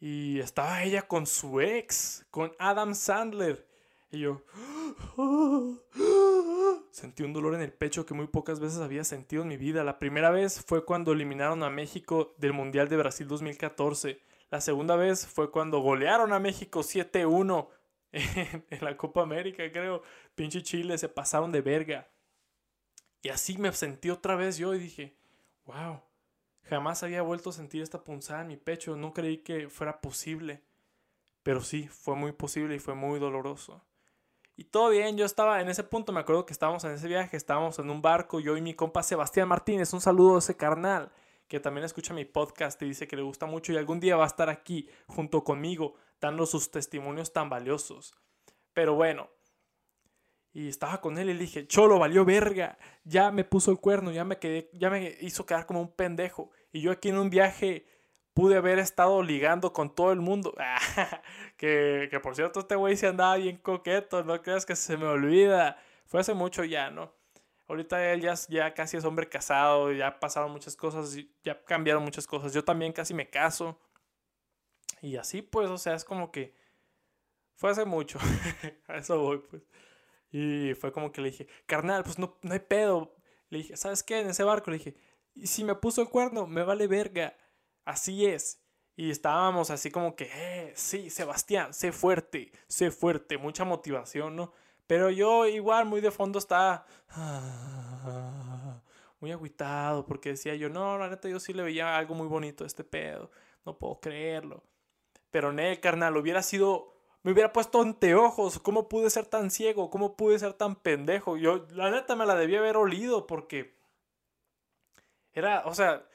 Y 0.01 0.41
estaba 0.41 0.83
ella 0.83 1.03
con 1.03 1.27
su 1.27 1.61
ex, 1.61 2.25
con 2.31 2.53
Adam 2.59 2.95
Sandler. 2.95 3.68
Y 4.11 4.21
yo... 4.21 4.43
Sentí 6.91 7.23
un 7.23 7.33
dolor 7.33 7.55
en 7.55 7.61
el 7.61 7.73
pecho 7.73 8.07
que 8.07 8.15
muy 8.15 8.27
pocas 8.27 8.59
veces 8.59 8.81
había 8.81 9.05
sentido 9.05 9.43
en 9.43 9.49
mi 9.49 9.57
vida. 9.57 9.85
La 9.85 9.99
primera 9.99 10.31
vez 10.31 10.65
fue 10.65 10.85
cuando 10.85 11.13
eliminaron 11.13 11.63
a 11.63 11.71
México 11.71 12.35
del 12.39 12.53
Mundial 12.53 12.89
de 12.89 12.97
Brasil 12.97 13.29
2014. 13.29 14.21
La 14.51 14.61
segunda 14.61 14.97
vez 14.97 15.27
fue 15.27 15.51
cuando 15.51 15.81
golearon 15.81 16.33
a 16.33 16.39
México 16.39 16.81
7-1 16.81 17.69
en, 18.13 18.65
la 18.81 18.97
Copa 18.97 19.23
América, 19.23 19.71
creo. 19.71 20.03
Pinche 20.35 20.63
Chile, 20.63 20.97
se 20.99 21.09
pasaron 21.09 21.53
de 21.53 21.61
verga. 21.61 22.09
Y 23.23 23.29
así 23.29 23.59
me 23.59 23.73
sentí 23.73 24.11
otra 24.11 24.37
vez 24.37 24.57
yo 24.57 24.75
y 24.75 24.79
dije, 24.79 25.17
wow, 25.67 26.01
jamás 26.63 27.03
había 27.03 27.23
vuelto 27.23 27.51
a 27.51 27.53
sentir 27.53 27.83
esta 27.83 28.03
punzada 28.03 28.43
en 28.43 28.49
mi 28.49 28.57
pecho. 28.57 28.97
No 28.97 29.13
creí 29.13 29.39
que 29.39 29.69
fuera 29.69 30.01
posible. 30.01 30.63
Pero 31.43 31.61
sí, 31.63 31.89
fue 31.89 32.17
muy 32.17 32.33
posible 32.33 32.75
y 32.75 32.79
fue 32.79 32.95
muy 32.95 33.21
doloroso. 33.21 33.85
Y 34.59 34.65
todo 34.65 34.91
bien, 34.91 35.17
yo 35.17 35.25
estaba 35.25 35.61
en 35.61 35.69
ese 35.69 35.85
punto, 35.85 36.13
me 36.13 36.19
acuerdo 36.19 36.45
que 36.45 36.53
estábamos 36.53 36.83
en 36.83 36.91
ese 36.91 37.07
viaje, 37.07 37.37
estábamos 37.37 37.79
en 37.79 37.91
un 37.91 38.03
barco, 38.03 38.41
yo 38.41 38.57
y 38.57 38.61
mi 38.61 38.75
compa 38.75 39.05
Sebastián 39.05 39.47
Martínez, 39.47 39.93
un 39.93 40.01
saludo 40.01 40.35
a 40.35 40.39
ese 40.41 40.57
carnal 40.57 41.13
que 41.47 41.61
también 41.61 41.85
escucha 41.85 42.13
mi 42.13 42.25
podcast 42.25 42.83
y 42.83 42.87
dice 42.87 43.07
que 43.07 43.15
le 43.15 43.23
gusta 43.23 43.47
mucho 43.47 43.73
y 43.73 43.77
algún 43.77 44.01
día 44.01 44.17
va 44.17 44.25
a 44.25 44.27
estar 44.27 44.51
aquí 44.51 44.89
junto 45.07 45.45
conmigo 45.45 45.95
dando 46.21 46.45
sus 46.45 46.73
testimonios 46.73 47.33
tan 47.33 47.49
valiosos. 47.49 48.17
Pero 48.73 48.97
bueno, 48.97 49.31
y 50.53 50.67
estaba 50.67 51.01
con 51.01 51.19
él 51.19 51.31
y 51.31 51.35
le 51.35 51.39
dije, 51.39 51.69
Cholo, 51.69 52.01
valió 52.01 52.25
verga, 52.25 52.79
ya 53.05 53.31
me 53.31 53.45
puso 53.45 53.71
el 53.71 53.79
cuerno, 53.79 54.11
ya 54.11 54.25
me 54.25 54.41
quedé, 54.41 54.71
ya 54.73 54.91
me 54.91 55.19
hizo 55.21 55.47
quedar 55.47 55.67
como 55.67 55.81
un 55.81 55.93
pendejo. 55.93 56.51
Y 56.73 56.81
yo 56.81 56.91
aquí 56.91 57.11
en 57.11 57.19
un 57.19 57.31
viaje 57.31 57.87
pude 58.39 58.57
haber 58.57 58.79
estado 58.79 59.21
ligando 59.21 59.73
con 59.73 59.93
todo 59.93 60.13
el 60.13 60.21
mundo. 60.21 60.55
que, 61.57 62.07
que 62.09 62.21
por 62.21 62.37
cierto, 62.37 62.61
este 62.61 62.77
güey 62.77 62.97
se 62.97 63.09
andaba 63.09 63.35
bien 63.35 63.57
coqueto, 63.57 64.23
no 64.23 64.41
creas 64.43 64.65
que 64.65 64.77
se 64.77 64.97
me 64.97 65.07
olvida. 65.07 65.77
Fue 66.07 66.21
hace 66.21 66.35
mucho 66.35 66.63
ya, 66.63 66.89
¿no? 66.89 67.13
Ahorita 67.67 68.13
él 68.13 68.21
ya, 68.21 68.35
ya 68.49 68.75
casi 68.75 68.97
es 68.97 69.05
hombre 69.05 69.29
casado, 69.29 69.91
ya 69.91 70.21
pasaron 70.21 70.53
muchas 70.53 70.77
cosas, 70.77 71.19
ya 71.43 71.65
cambiaron 71.65 72.05
muchas 72.05 72.29
cosas. 72.29 72.55
Yo 72.55 72.63
también 72.63 72.93
casi 72.93 73.13
me 73.13 73.29
caso. 73.29 73.77
Y 75.03 75.17
así 75.17 75.43
pues, 75.43 75.69
o 75.69 75.77
sea, 75.77 75.95
es 75.95 76.05
como 76.05 76.31
que 76.31 76.55
fue 77.57 77.71
hace 77.71 77.85
mucho. 77.85 78.21
a 78.87 78.99
eso 78.99 79.19
voy 79.19 79.39
pues. 79.39 79.63
Y 80.31 80.75
fue 80.75 80.93
como 80.93 81.11
que 81.11 81.23
le 81.23 81.33
dije, 81.33 81.49
carnal, 81.67 82.05
pues 82.05 82.21
no, 82.21 82.39
no 82.43 82.53
hay 82.53 82.61
pedo. 82.61 83.17
Le 83.49 83.59
dije, 83.59 83.77
¿sabes 83.77 84.05
qué? 84.05 84.21
En 84.21 84.29
ese 84.29 84.45
barco 84.45 84.71
le 84.71 84.79
dije, 84.79 84.97
y 85.35 85.49
si 85.49 85.65
me 85.65 85.75
puso 85.75 86.03
el 86.03 86.09
cuerno, 86.09 86.47
me 86.47 86.63
vale 86.63 86.87
verga. 86.87 87.37
Así 87.89 88.27
es. 88.27 88.61
Y 88.97 89.11
estábamos 89.11 89.71
así 89.71 89.91
como 89.91 90.15
que, 90.15 90.29
eh, 90.31 90.73
sí, 90.77 91.09
Sebastián, 91.09 91.73
sé 91.73 91.91
fuerte, 91.91 92.53
sé 92.67 92.91
fuerte, 92.91 93.39
mucha 93.39 93.65
motivación, 93.65 94.37
¿no? 94.37 94.53
Pero 94.87 95.09
yo 95.09 95.47
igual 95.47 95.87
muy 95.87 96.03
de 96.03 96.11
fondo 96.11 96.39
estaba 96.39 96.85
muy 99.21 99.33
agüitado 99.33 100.05
porque 100.05 100.31
decía 100.31 100.55
yo, 100.55 100.69
no, 100.69 100.99
la 100.99 101.09
neta 101.09 101.31
yo 101.31 101.41
sí 101.41 101.55
le 101.55 101.63
veía 101.63 101.97
algo 101.97 102.15
muy 102.15 102.27
bonito 102.27 102.65
a 102.65 102.67
este 102.67 102.85
pedo, 102.85 103.31
no 103.65 103.79
puedo 103.79 104.01
creerlo. 104.01 104.63
Pero 105.31 105.51
ne, 105.55 105.81
carnal, 105.81 106.15
hubiera 106.19 106.43
sido, 106.43 106.95
me 107.23 107.33
hubiera 107.33 107.55
puesto 107.55 107.81
anteojos, 107.81 108.59
¿cómo 108.59 108.87
pude 108.91 109.09
ser 109.09 109.25
tan 109.25 109.51
ciego? 109.51 109.89
¿Cómo 109.89 110.15
pude 110.15 110.39
ser 110.39 110.53
tan 110.53 110.77
pendejo? 110.77 111.39
Yo, 111.39 111.67
la 111.71 111.91
neta 111.91 112.17
me 112.17 112.27
la 112.27 112.35
debía 112.35 112.59
haber 112.59 112.77
olido 112.77 113.27
porque 113.27 113.79
era, 115.33 115.63
o 115.65 115.75
sea, 115.75 116.07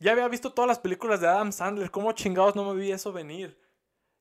ya 0.00 0.12
había 0.12 0.28
visto 0.28 0.52
todas 0.52 0.68
las 0.68 0.78
películas 0.78 1.20
de 1.20 1.28
Adam 1.28 1.52
Sandler, 1.52 1.90
¿cómo 1.90 2.12
chingados 2.12 2.56
no 2.56 2.64
me 2.64 2.80
vi 2.80 2.92
eso 2.92 3.12
venir? 3.12 3.58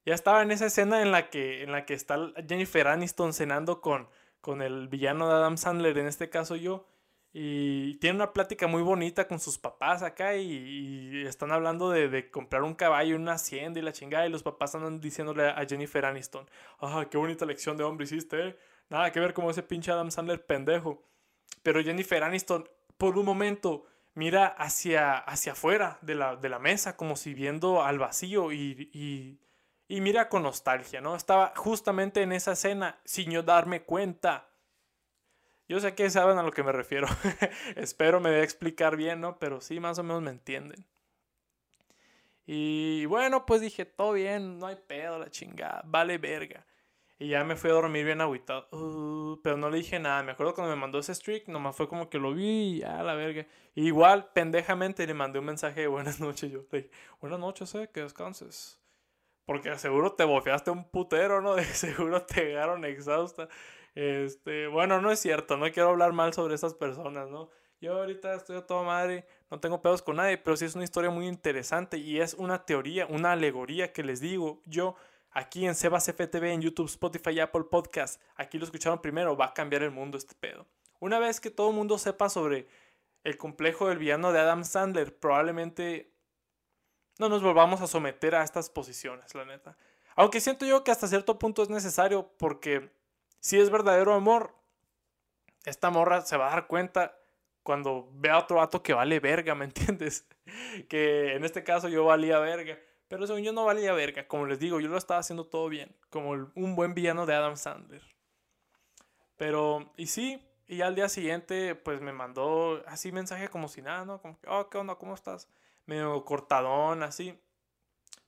Ya 0.06 0.14
estaba 0.14 0.42
en 0.42 0.52
esa 0.52 0.68
escena 0.68 1.02
en 1.02 1.12
la 1.12 1.30
que, 1.30 1.64
en 1.64 1.72
la 1.72 1.86
que 1.86 1.94
está 1.94 2.18
Jennifer 2.48 2.88
Aniston 2.88 3.34
cenando 3.34 3.82
con, 3.82 4.08
con 4.42 4.62
el 4.62 4.88
villano 4.88 5.28
de 5.28 5.36
Adam 5.36 5.58
Sandler, 5.58 5.98
en 5.98 6.08
este 6.08 6.30
caso 6.30 6.56
yo. 6.56 6.88
Y 7.34 7.96
tiene 7.96 8.16
una 8.16 8.34
plática 8.34 8.68
muy 8.68 8.82
bonita 8.82 9.28
con 9.28 9.40
sus 9.40 9.58
papás 9.58 10.02
acá 10.02 10.36
y, 10.38 11.26
están 11.28 11.52
hablando 11.52 11.90
de, 11.90 12.32
comprar 12.32 12.64
un 12.64 12.74
caballo 12.74 13.16
en 13.16 13.22
una 13.24 13.34
hacienda 13.34 13.80
y 13.80 13.84
la 13.84 13.92
chingada 13.92 14.26
y 14.26 14.30
los 14.30 14.44
papás 14.44 14.74
andan 14.76 15.02
diciéndole 15.02 15.50
a 15.50 15.66
Jennifer 15.68 16.06
Aniston, 16.06 16.50
ah, 16.80 17.06
qué 17.12 17.18
bonita 17.18 17.46
lección 17.46 17.78
de 17.78 17.84
hombre 17.84 18.06
hiciste, 18.06 18.48
¿eh? 18.48 18.58
Nada 18.90 19.12
que 19.12 19.20
ver 19.20 19.34
como 19.34 19.52
ese 19.52 19.62
pinche 19.64 19.92
Adam 19.92 20.10
Sandler 20.10 20.46
pendejo. 20.46 21.04
Pero 21.62 21.84
Jennifer 21.84 22.24
Aniston, 22.24 22.68
por 22.98 23.18
un 23.18 23.26
momento, 23.26 23.86
mira 24.18 24.48
hacia, 24.48 25.16
hacia 25.16 25.52
afuera 25.52 26.00
de 26.02 26.16
la, 26.16 26.36
de 26.36 26.50
la 26.50 26.58
mesa 26.58 26.98
como 26.98 27.16
si 27.16 27.36
viendo 27.36 27.84
al 27.84 28.00
vacío 28.00 28.52
y, 28.52 29.40
y 29.88 30.02
mira 30.02 30.28
con 30.28 30.42
nostalgia, 30.42 31.02
¿no? 31.02 31.16
Estaba 31.16 31.54
justamente 31.56 32.24
en 32.24 32.32
esa 32.32 32.54
escena 32.54 33.00
sin 33.06 33.30
yo 33.30 33.44
darme 33.44 33.84
cuenta. 33.84 34.50
Yo 35.70 35.80
sé 35.80 35.94
que 35.94 36.10
saben 36.10 36.40
a 36.40 36.44
lo 36.44 36.52
que 36.52 36.64
me 36.64 36.72
refiero. 36.72 37.08
Espero 37.76 38.20
me 38.20 38.32
dé 38.32 38.42
explicar 38.42 38.98
bien, 38.98 39.22
¿no? 39.22 39.38
Pero 39.38 39.62
sí, 39.62 39.80
más 39.80 40.00
o 40.00 40.04
menos 40.04 40.24
me 40.24 40.32
entienden. 40.32 40.84
Y 42.48 43.06
bueno, 43.06 43.46
pues 43.46 43.62
dije, 43.62 43.86
todo 43.86 44.14
bien, 44.14 44.58
no 44.58 44.66
hay 44.66 44.78
pedo, 44.78 45.20
la 45.20 45.30
chingada, 45.30 45.84
vale 45.86 46.18
verga. 46.18 46.66
Y 47.20 47.30
ya 47.30 47.44
me 47.44 47.56
fui 47.56 47.72
a 47.72 47.74
dormir 47.74 48.06
bien 48.06 48.22
agüitado. 48.22 48.68
Uh, 48.72 49.40
pero 49.42 49.58
no 49.58 49.70
le 49.70 49.78
dije 49.78 50.00
nada. 50.00 50.22
Me 50.22 50.32
acuerdo 50.32 50.54
cuando 50.54 50.74
me 50.74 50.80
mandó 50.80 51.00
ese 51.00 51.16
streak, 51.16 51.48
nomás 51.48 51.76
fue 51.76 51.88
como 51.88 52.10
que 52.10 52.20
lo 52.20 52.34
vi 52.34 52.76
y 52.76 52.80
ya, 52.80 53.02
la 53.02 53.16
verga. 53.16 53.48
igual, 53.74 54.30
pendejamente, 54.34 55.08
le 55.08 55.14
mandé 55.14 55.40
un 55.40 55.46
mensaje 55.46 55.82
de 55.82 55.88
buenas 55.88 56.20
noches. 56.22 56.52
Yo 56.52 56.66
le 56.72 56.84
dije, 56.84 56.92
buenas 57.20 57.40
noches, 57.40 57.74
eh, 57.76 57.90
que 57.92 58.02
descanses. 58.02 58.80
Porque 59.46 59.76
seguro 59.78 60.14
te 60.14 60.26
bofeaste 60.26 60.72
un 60.72 60.90
putero, 60.90 61.42
¿no? 61.42 61.56
De 61.56 61.64
seguro 61.64 62.22
te 62.24 62.46
llegaron 62.46 62.86
exhausta. 62.86 63.48
Este, 63.96 64.68
bueno, 64.68 65.02
no 65.02 65.10
es 65.12 65.20
cierto, 65.20 65.58
no 65.58 65.72
quiero 65.72 65.90
hablar 65.90 66.14
mal 66.14 66.32
sobre 66.34 66.54
esas 66.54 66.76
personas, 66.76 67.30
¿no? 67.30 67.50
Yo 67.82 67.98
ahorita 67.98 68.36
estoy 68.36 68.58
a 68.58 68.66
toda 68.66 68.84
madre, 68.84 69.26
no 69.50 69.60
tengo 69.60 69.82
pedos 69.82 70.02
con 70.04 70.18
nadie, 70.18 70.38
pero 70.38 70.56
sí 70.56 70.66
es 70.66 70.76
una 70.76 70.84
historia 70.84 71.10
muy 71.10 71.28
interesante 71.28 71.98
y 71.98 72.20
es 72.20 72.34
una 72.36 72.66
teoría, 72.66 73.08
una 73.08 73.32
alegoría 73.32 73.94
que 73.94 74.04
les 74.04 74.20
digo 74.20 74.62
yo 74.66 74.96
aquí 75.38 75.68
en 75.68 75.76
Sebas 75.76 76.06
FTV, 76.08 76.46
en 76.46 76.62
YouTube, 76.64 76.88
Spotify 76.88 77.30
y 77.30 77.40
Apple 77.40 77.66
Podcast. 77.66 78.20
Aquí 78.38 78.58
lo 78.58 78.66
escucharon 78.66 79.00
primero, 79.04 79.38
va 79.38 79.46
a 79.46 79.54
cambiar 79.54 79.84
el 79.84 79.92
mundo 79.92 80.18
este 80.18 80.34
pedo. 80.34 80.66
Una 81.00 81.20
vez 81.20 81.40
que 81.40 81.52
todo 81.52 81.70
el 81.70 81.76
mundo 81.76 82.00
sepa 82.00 82.28
sobre 82.28 82.68
el 83.24 83.38
complejo 83.38 83.88
del 83.88 84.00
villano 84.00 84.32
de 84.32 84.40
Adam 84.40 84.64
Sandler, 84.64 85.16
probablemente 85.20 86.12
no 87.20 87.30
nos 87.30 87.44
volvamos 87.44 87.82
a 87.82 87.88
someter 87.88 88.34
a 88.34 88.44
estas 88.44 88.72
posiciones, 88.72 89.36
la 89.36 89.46
neta. 89.46 89.78
Aunque 90.16 90.42
siento 90.42 90.66
yo 90.66 90.84
que 90.84 90.90
hasta 90.90 91.08
cierto 91.08 91.38
punto 91.38 91.62
es 91.62 91.70
necesario 91.70 92.32
porque 92.40 92.90
si 93.40 93.60
es 93.60 93.70
verdadero 93.70 94.16
amor, 94.16 94.56
esta 95.66 95.92
morra 95.92 96.22
se 96.22 96.38
va 96.38 96.48
a 96.48 96.52
dar 96.52 96.66
cuenta 96.66 97.16
cuando 97.62 98.10
vea 98.14 98.34
a 98.34 98.40
otro 98.40 98.58
vato 98.58 98.82
que 98.82 98.94
vale 98.94 99.20
verga, 99.20 99.54
¿me 99.54 99.66
entiendes? 99.66 100.26
que 100.90 101.36
en 101.36 101.46
este 101.46 101.64
caso 101.64 101.90
yo 101.90 102.06
valía 102.06 102.40
verga. 102.40 102.80
Pero 103.08 103.26
según 103.26 103.44
yo 103.44 103.54
no 103.54 103.66
valía 103.66 103.94
verga. 103.94 104.28
Como 104.28 104.46
les 104.46 104.60
digo, 104.60 104.80
yo 104.80 104.90
lo 104.90 104.98
estaba 104.98 105.20
haciendo 105.20 105.46
todo 105.46 105.70
bien. 105.70 105.96
Como 106.10 106.32
un 106.56 106.76
buen 106.76 106.94
villano 106.94 107.26
de 107.26 107.36
Adam 107.36 107.58
Sandler. 107.58 108.04
Pero, 109.38 109.94
y 109.98 110.08
sí, 110.08 110.42
y 110.68 110.82
al 110.82 110.96
día 110.96 111.08
siguiente, 111.10 111.76
pues 111.76 112.02
me 112.02 112.12
mandó 112.12 112.84
así 112.88 113.12
mensaje 113.12 113.50
como 113.50 113.68
si 113.68 113.82
nada, 113.82 114.04
¿no? 114.06 114.22
Como 114.22 114.40
que, 114.40 114.48
oh, 114.50 114.70
¿qué 114.70 114.78
onda? 114.78 114.96
¿Cómo 114.96 115.14
estás? 115.14 115.48
medio 115.88 116.24
cortadón, 116.26 117.02
así. 117.02 117.40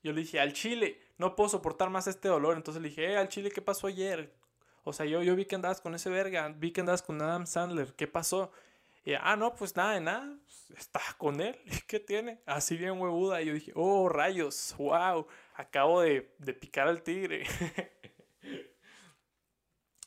Yo 0.02 0.14
le 0.14 0.22
dije, 0.22 0.40
al 0.40 0.54
chile, 0.54 1.00
no 1.18 1.36
puedo 1.36 1.50
soportar 1.50 1.92
más 1.92 2.08
este 2.08 2.28
dolor. 2.28 2.58
Entonces 2.58 2.82
le 2.82 2.90
dije, 2.90 3.12
eh, 3.12 3.18
al 3.18 3.28
chile, 3.28 3.52
¿qué 3.52 3.62
pasó 3.62 3.86
ayer? 3.86 4.34
O 4.84 4.94
sea, 4.94 5.06
yo, 5.06 5.22
yo 5.22 5.36
vi 5.36 5.46
que 5.46 5.56
andabas 5.56 5.82
con 5.82 5.94
ese 5.94 6.10
verga, 6.10 6.48
vi 6.58 6.72
que 6.72 6.80
andabas 6.80 7.04
con 7.04 7.22
Adam 7.22 7.46
Sandler, 7.46 7.94
¿qué 7.94 8.08
pasó? 8.08 8.52
Y, 9.10 9.16
ah, 9.20 9.36
no, 9.36 9.56
pues 9.56 9.76
nada, 9.76 9.96
de 9.96 10.02
nada, 10.02 10.38
está 10.78 11.02
con 11.18 11.42
él, 11.42 11.58
¿qué 11.88 12.00
tiene? 12.00 12.44
Así 12.46 12.78
bien 12.78 13.02
huevuda. 13.02 13.42
Y 13.42 13.48
yo 13.48 13.54
dije, 13.54 13.72
oh, 13.74 14.08
rayos, 14.08 14.76
wow, 14.78 15.26
acabo 15.56 16.02
de, 16.02 16.36
de 16.38 16.54
picar 16.54 16.88
al 16.88 17.02
tigre. 17.02 17.46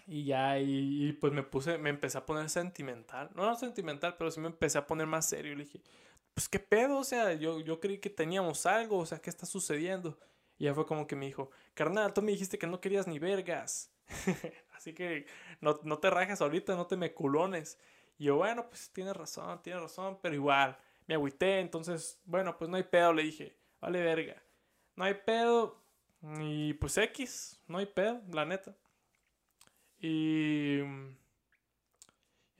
Y 0.05 0.25
ya, 0.25 0.59
y, 0.59 1.13
pues 1.21 1.33
me 1.33 1.43
puse, 1.43 1.79
me 1.79 1.89
empecé 1.89 2.19
a 2.19 2.27
poner 2.27 2.51
sentimental. 2.51 3.31
No, 3.35 3.47
no 3.47 3.55
sentimental, 3.55 4.17
pero 4.19 4.31
sí 4.31 4.41
me 4.41 4.49
empecé 4.49 4.77
a 4.77 4.87
poner 4.87 5.07
más 5.07 5.27
serio. 5.29 5.55
Le 5.55 5.65
dije, 5.65 5.81
pues 6.35 6.49
qué 6.49 6.59
pedo, 6.59 6.99
o 6.99 7.05
sea, 7.05 7.33
yo, 7.35 7.61
yo 7.61 7.81
creí 7.81 7.99
que 7.99 8.11
teníamos 8.11 8.67
algo, 8.67 8.99
o 8.99 9.07
sea, 9.07 9.21
¿qué 9.21 9.31
está 9.31 9.47
sucediendo? 9.47 10.19
Y 10.59 10.65
ya 10.65 10.75
fue 10.75 10.87
como 10.87 11.07
que 11.07 11.17
me 11.17 11.27
dijo, 11.27 11.51
carnal, 11.73 12.13
tú 12.13 12.21
me 12.21 12.33
dijiste 12.33 12.59
que 12.59 12.67
no 12.67 12.81
querías 12.81 13.07
ni 13.07 13.21
vergas. 13.21 13.91
Así 14.77 14.93
que 14.93 15.25
no, 15.61 15.81
no 15.85 15.99
te 15.99 16.11
rajes 16.11 16.43
ahorita, 16.43 16.75
no 16.75 16.89
te 16.89 16.97
me 16.97 17.15
culones. 17.15 17.79
Y 18.19 18.25
yo, 18.25 18.37
bueno, 18.37 18.69
pues 18.69 18.91
tienes 18.93 19.17
razón, 19.17 19.63
tienes 19.63 19.83
razón, 19.83 20.19
pero 20.23 20.35
igual, 20.35 20.77
me 21.07 21.15
agüité, 21.15 21.61
entonces, 21.61 22.21
bueno, 22.25 22.57
pues 22.57 22.71
no 22.71 22.77
hay 22.77 22.85
pedo, 22.85 23.13
le 23.13 23.23
dije, 23.25 23.57
vale 23.81 24.03
verga. 24.03 24.43
No 24.97 25.05
hay 25.05 25.15
pedo, 25.15 25.83
y 26.41 26.75
pues 26.75 26.97
X, 26.99 27.61
no 27.67 27.79
hay 27.79 27.87
pedo, 27.87 28.21
la 28.33 28.45
neta. 28.45 28.75
Y 29.99 30.81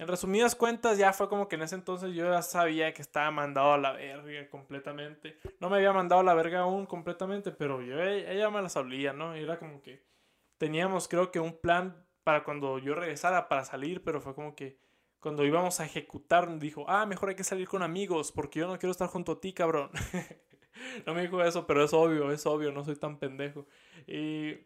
en 0.03 0.09
resumidas 0.09 0.57
cuentas, 0.57 0.99
ya 0.99 1.13
fue 1.13 1.29
como 1.29 1.47
que 1.47 1.57
en 1.57 1.63
ese 1.63 1.77
entonces 1.77 2.13
yo 2.15 2.29
ya 2.29 2.43
sabía 2.43 2.93
que 2.93 3.03
estaba 3.03 3.31
mandado 3.31 3.73
a 3.73 3.79
la 3.79 3.93
verga 3.93 4.49
completamente. 4.49 5.39
No 5.61 5.71
me 5.71 5.77
había 5.77 5.93
mandado 5.93 6.23
a 6.23 6.25
la 6.25 6.35
verga 6.35 6.61
aún 6.61 6.87
completamente, 6.87 7.53
pero 7.53 7.83
yo 7.83 8.01
ella 8.03 8.51
me 8.51 8.63
la 8.63 8.69
sabía, 8.69 9.13
¿no? 9.13 9.37
Y 9.37 9.43
era 9.43 9.59
como 9.59 9.81
que 9.81 10.05
teníamos 10.59 11.07
creo 11.09 11.31
que 11.31 11.39
un 11.39 11.57
plan 11.57 12.05
para 12.25 12.43
cuando 12.43 12.79
yo 12.79 12.95
regresara 12.95 13.49
para 13.49 13.65
salir, 13.65 14.03
pero 14.03 14.21
fue 14.21 14.35
como 14.35 14.55
que 14.57 14.79
cuando 15.23 15.47
íbamos 15.47 15.81
a 15.81 15.87
ejecutar 15.87 16.59
dijo, 16.59 16.85
ah, 16.89 17.07
mejor 17.07 17.31
hay 17.31 17.37
que 17.37 17.45
salir 17.45 17.69
con 17.69 17.83
amigos 17.83 18.33
porque 18.33 18.61
yo 18.61 18.67
no 18.67 18.79
quiero 18.79 18.91
estar 18.91 19.09
junto 19.09 19.33
a 19.33 19.41
ti, 19.41 19.55
cabrón. 19.55 19.91
no 21.07 21.15
me 21.15 21.23
dijo 21.23 21.43
eso, 21.43 21.67
pero 21.67 21.85
es 21.85 21.95
obvio, 21.95 22.31
es 22.33 22.45
obvio, 22.45 22.73
no 22.73 22.85
soy 22.85 22.97
tan 22.97 23.19
pendejo. 23.19 23.67
Y 24.07 24.59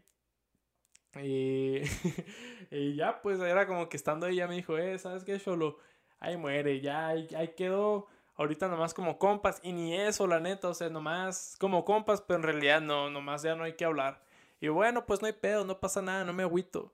y, 1.22 1.82
y 2.70 2.94
ya, 2.94 3.20
pues 3.22 3.40
era 3.40 3.66
como 3.66 3.88
que 3.88 3.96
estando 3.96 4.26
ahí, 4.26 4.36
ya 4.36 4.48
me 4.48 4.56
dijo, 4.56 4.78
eh, 4.78 4.98
¿sabes 4.98 5.24
qué, 5.24 5.38
Cholo? 5.38 5.78
Ahí 6.18 6.36
muere, 6.36 6.80
ya, 6.80 7.08
ahí, 7.08 7.54
quedó. 7.56 8.06
Ahorita 8.36 8.68
nomás 8.68 8.92
como 8.92 9.18
compas, 9.18 9.60
y 9.62 9.72
ni 9.72 9.94
eso, 9.94 10.26
la 10.26 10.40
neta, 10.40 10.68
o 10.68 10.74
sea, 10.74 10.90
nomás 10.90 11.56
como 11.58 11.84
compas, 11.84 12.20
pero 12.20 12.38
en 12.38 12.42
realidad 12.42 12.82
no, 12.82 13.08
nomás 13.10 13.42
ya 13.42 13.54
no 13.54 13.64
hay 13.64 13.74
que 13.74 13.84
hablar. 13.84 14.22
Y 14.60 14.68
bueno, 14.68 15.06
pues 15.06 15.22
no 15.22 15.26
hay 15.26 15.32
pedo, 15.32 15.64
no 15.64 15.80
pasa 15.80 16.02
nada, 16.02 16.24
no 16.24 16.32
me 16.32 16.42
agüito. 16.42 16.92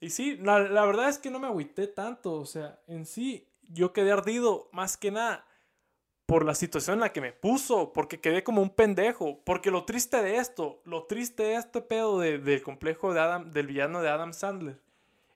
Y 0.00 0.10
sí, 0.10 0.36
la, 0.38 0.58
verdad 0.86 1.10
es 1.10 1.18
que 1.18 1.30
no 1.30 1.38
me 1.38 1.46
agüité 1.46 1.86
tanto, 1.86 2.32
o 2.32 2.46
sea, 2.46 2.80
en 2.86 3.04
sí, 3.04 3.46
yo 3.68 3.92
quedé 3.92 4.12
ardido, 4.12 4.70
más 4.72 4.96
que 4.96 5.10
nada 5.10 5.46
por 6.24 6.44
la 6.44 6.54
situación 6.54 6.94
en 6.94 7.00
la 7.00 7.12
que 7.12 7.20
me 7.20 7.32
puso, 7.32 7.92
porque 7.92 8.20
quedé 8.20 8.42
como 8.42 8.62
un 8.62 8.70
pendejo, 8.70 9.40
porque 9.44 9.70
lo 9.70 9.84
triste 9.84 10.22
de 10.22 10.36
esto, 10.36 10.80
lo 10.84 11.04
triste 11.04 11.42
de 11.42 11.54
este 11.56 11.82
pedo 11.82 12.18
del 12.18 12.62
complejo 12.62 13.12
de 13.12 13.20
Adam, 13.20 13.50
del 13.50 13.66
villano 13.66 14.00
de 14.00 14.08
Adam 14.08 14.32
Sandler, 14.32 14.80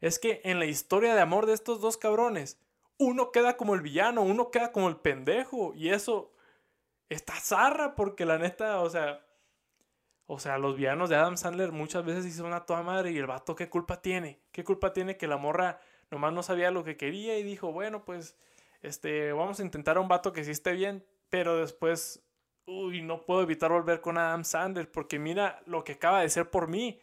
es 0.00 0.18
que 0.18 0.40
en 0.44 0.58
la 0.58 0.66
historia 0.66 1.14
de 1.14 1.20
amor 1.20 1.46
de 1.46 1.52
estos 1.52 1.80
dos 1.80 1.96
cabrones, 1.96 2.58
uno 2.96 3.32
queda 3.32 3.56
como 3.56 3.74
el 3.74 3.82
villano, 3.82 4.22
uno 4.22 4.50
queda 4.50 4.72
como 4.72 4.88
el 4.88 4.96
pendejo, 4.96 5.74
y 5.74 5.90
eso 5.90 6.32
está 7.10 7.34
zarra, 7.34 7.96
porque 7.96 8.24
la 8.24 8.38
neta, 8.38 8.80
o 8.80 8.88
sea, 8.88 9.20
o 10.34 10.38
sea, 10.40 10.58
los 10.58 10.76
villanos 10.76 11.08
de 11.08 11.16
Adam 11.16 11.36
Sandler 11.36 11.70
muchas 11.70 12.04
veces 12.04 12.26
hicieron 12.26 12.52
a 12.52 12.66
toda 12.66 12.82
madre 12.82 13.12
y 13.12 13.18
el 13.18 13.26
vato, 13.26 13.54
¿qué 13.54 13.68
culpa 13.68 14.02
tiene? 14.02 14.40
¿Qué 14.50 14.64
culpa 14.64 14.92
tiene 14.92 15.16
que 15.16 15.28
la 15.28 15.36
morra 15.36 15.78
nomás 16.10 16.32
no 16.32 16.42
sabía 16.42 16.70
lo 16.70 16.84
que 16.84 16.96
quería 16.96 17.38
y 17.38 17.42
dijo, 17.42 17.72
bueno, 17.72 18.04
pues 18.04 18.36
este, 18.82 19.32
vamos 19.32 19.60
a 19.60 19.62
intentar 19.62 19.96
a 19.96 20.00
un 20.00 20.08
vato 20.08 20.32
que 20.32 20.44
sí 20.44 20.50
esté 20.50 20.72
bien, 20.72 21.04
pero 21.30 21.56
después, 21.56 22.22
uy, 22.66 23.02
no 23.02 23.24
puedo 23.24 23.42
evitar 23.42 23.70
volver 23.70 24.00
con 24.00 24.18
Adam 24.18 24.44
Sandler, 24.44 24.90
porque 24.90 25.18
mira 25.18 25.62
lo 25.66 25.84
que 25.84 25.92
acaba 25.92 26.20
de 26.20 26.28
ser 26.28 26.50
por 26.50 26.68
mí. 26.68 27.00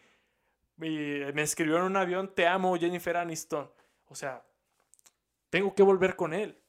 me 0.78 1.42
escribió 1.42 1.78
en 1.78 1.84
un 1.84 1.98
avión, 1.98 2.34
te 2.34 2.48
amo, 2.48 2.78
Jennifer 2.78 3.18
Aniston. 3.18 3.72
O 4.08 4.16
sea, 4.16 4.44
tengo 5.50 5.74
que 5.74 5.84
volver 5.84 6.16
con 6.16 6.34
él. 6.34 6.61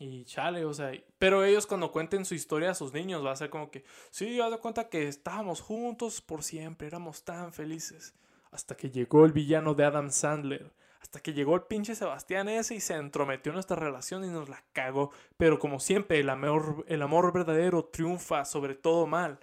Y 0.00 0.24
chale, 0.24 0.64
o 0.64 0.72
sea, 0.72 0.92
pero 1.18 1.44
ellos 1.44 1.66
cuando 1.66 1.92
cuenten 1.92 2.24
su 2.24 2.34
historia 2.34 2.70
a 2.70 2.74
sus 2.74 2.94
niños 2.94 3.24
va 3.24 3.32
a 3.32 3.36
ser 3.36 3.50
como 3.50 3.70
que, 3.70 3.84
sí, 4.10 4.40
haz 4.40 4.50
de 4.50 4.56
cuenta 4.56 4.88
que 4.88 5.06
estábamos 5.06 5.60
juntos 5.60 6.22
por 6.22 6.42
siempre, 6.42 6.86
éramos 6.86 7.22
tan 7.22 7.52
felices. 7.52 8.14
Hasta 8.50 8.74
que 8.74 8.90
llegó 8.90 9.26
el 9.26 9.32
villano 9.32 9.74
de 9.74 9.84
Adam 9.84 10.10
Sandler 10.10 10.72
hasta 11.00 11.20
que 11.20 11.32
llegó 11.32 11.54
el 11.54 11.62
pinche 11.62 11.94
Sebastián 11.94 12.48
ese 12.48 12.74
y 12.74 12.80
se 12.80 12.94
entrometió 12.94 13.50
en 13.50 13.54
nuestra 13.54 13.76
relación 13.76 14.24
y 14.24 14.28
nos 14.28 14.48
la 14.48 14.62
cagó. 14.72 15.10
Pero 15.36 15.58
como 15.58 15.80
siempre, 15.80 16.20
el 16.20 16.28
amor, 16.28 16.84
el 16.88 17.02
amor 17.02 17.32
verdadero 17.32 17.84
triunfa 17.86 18.44
sobre 18.44 18.74
todo 18.74 19.06
mal. 19.06 19.40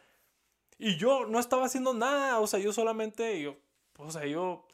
Y 0.77 0.97
yo 0.97 1.25
no 1.25 1.39
estaba 1.39 1.65
haciendo 1.65 1.93
nada, 1.93 2.39
o 2.39 2.47
sea, 2.47 2.59
yo 2.59 2.71
solamente, 2.71 3.47
o 3.97 4.11
sea, 4.11 4.25
yo 4.25 4.67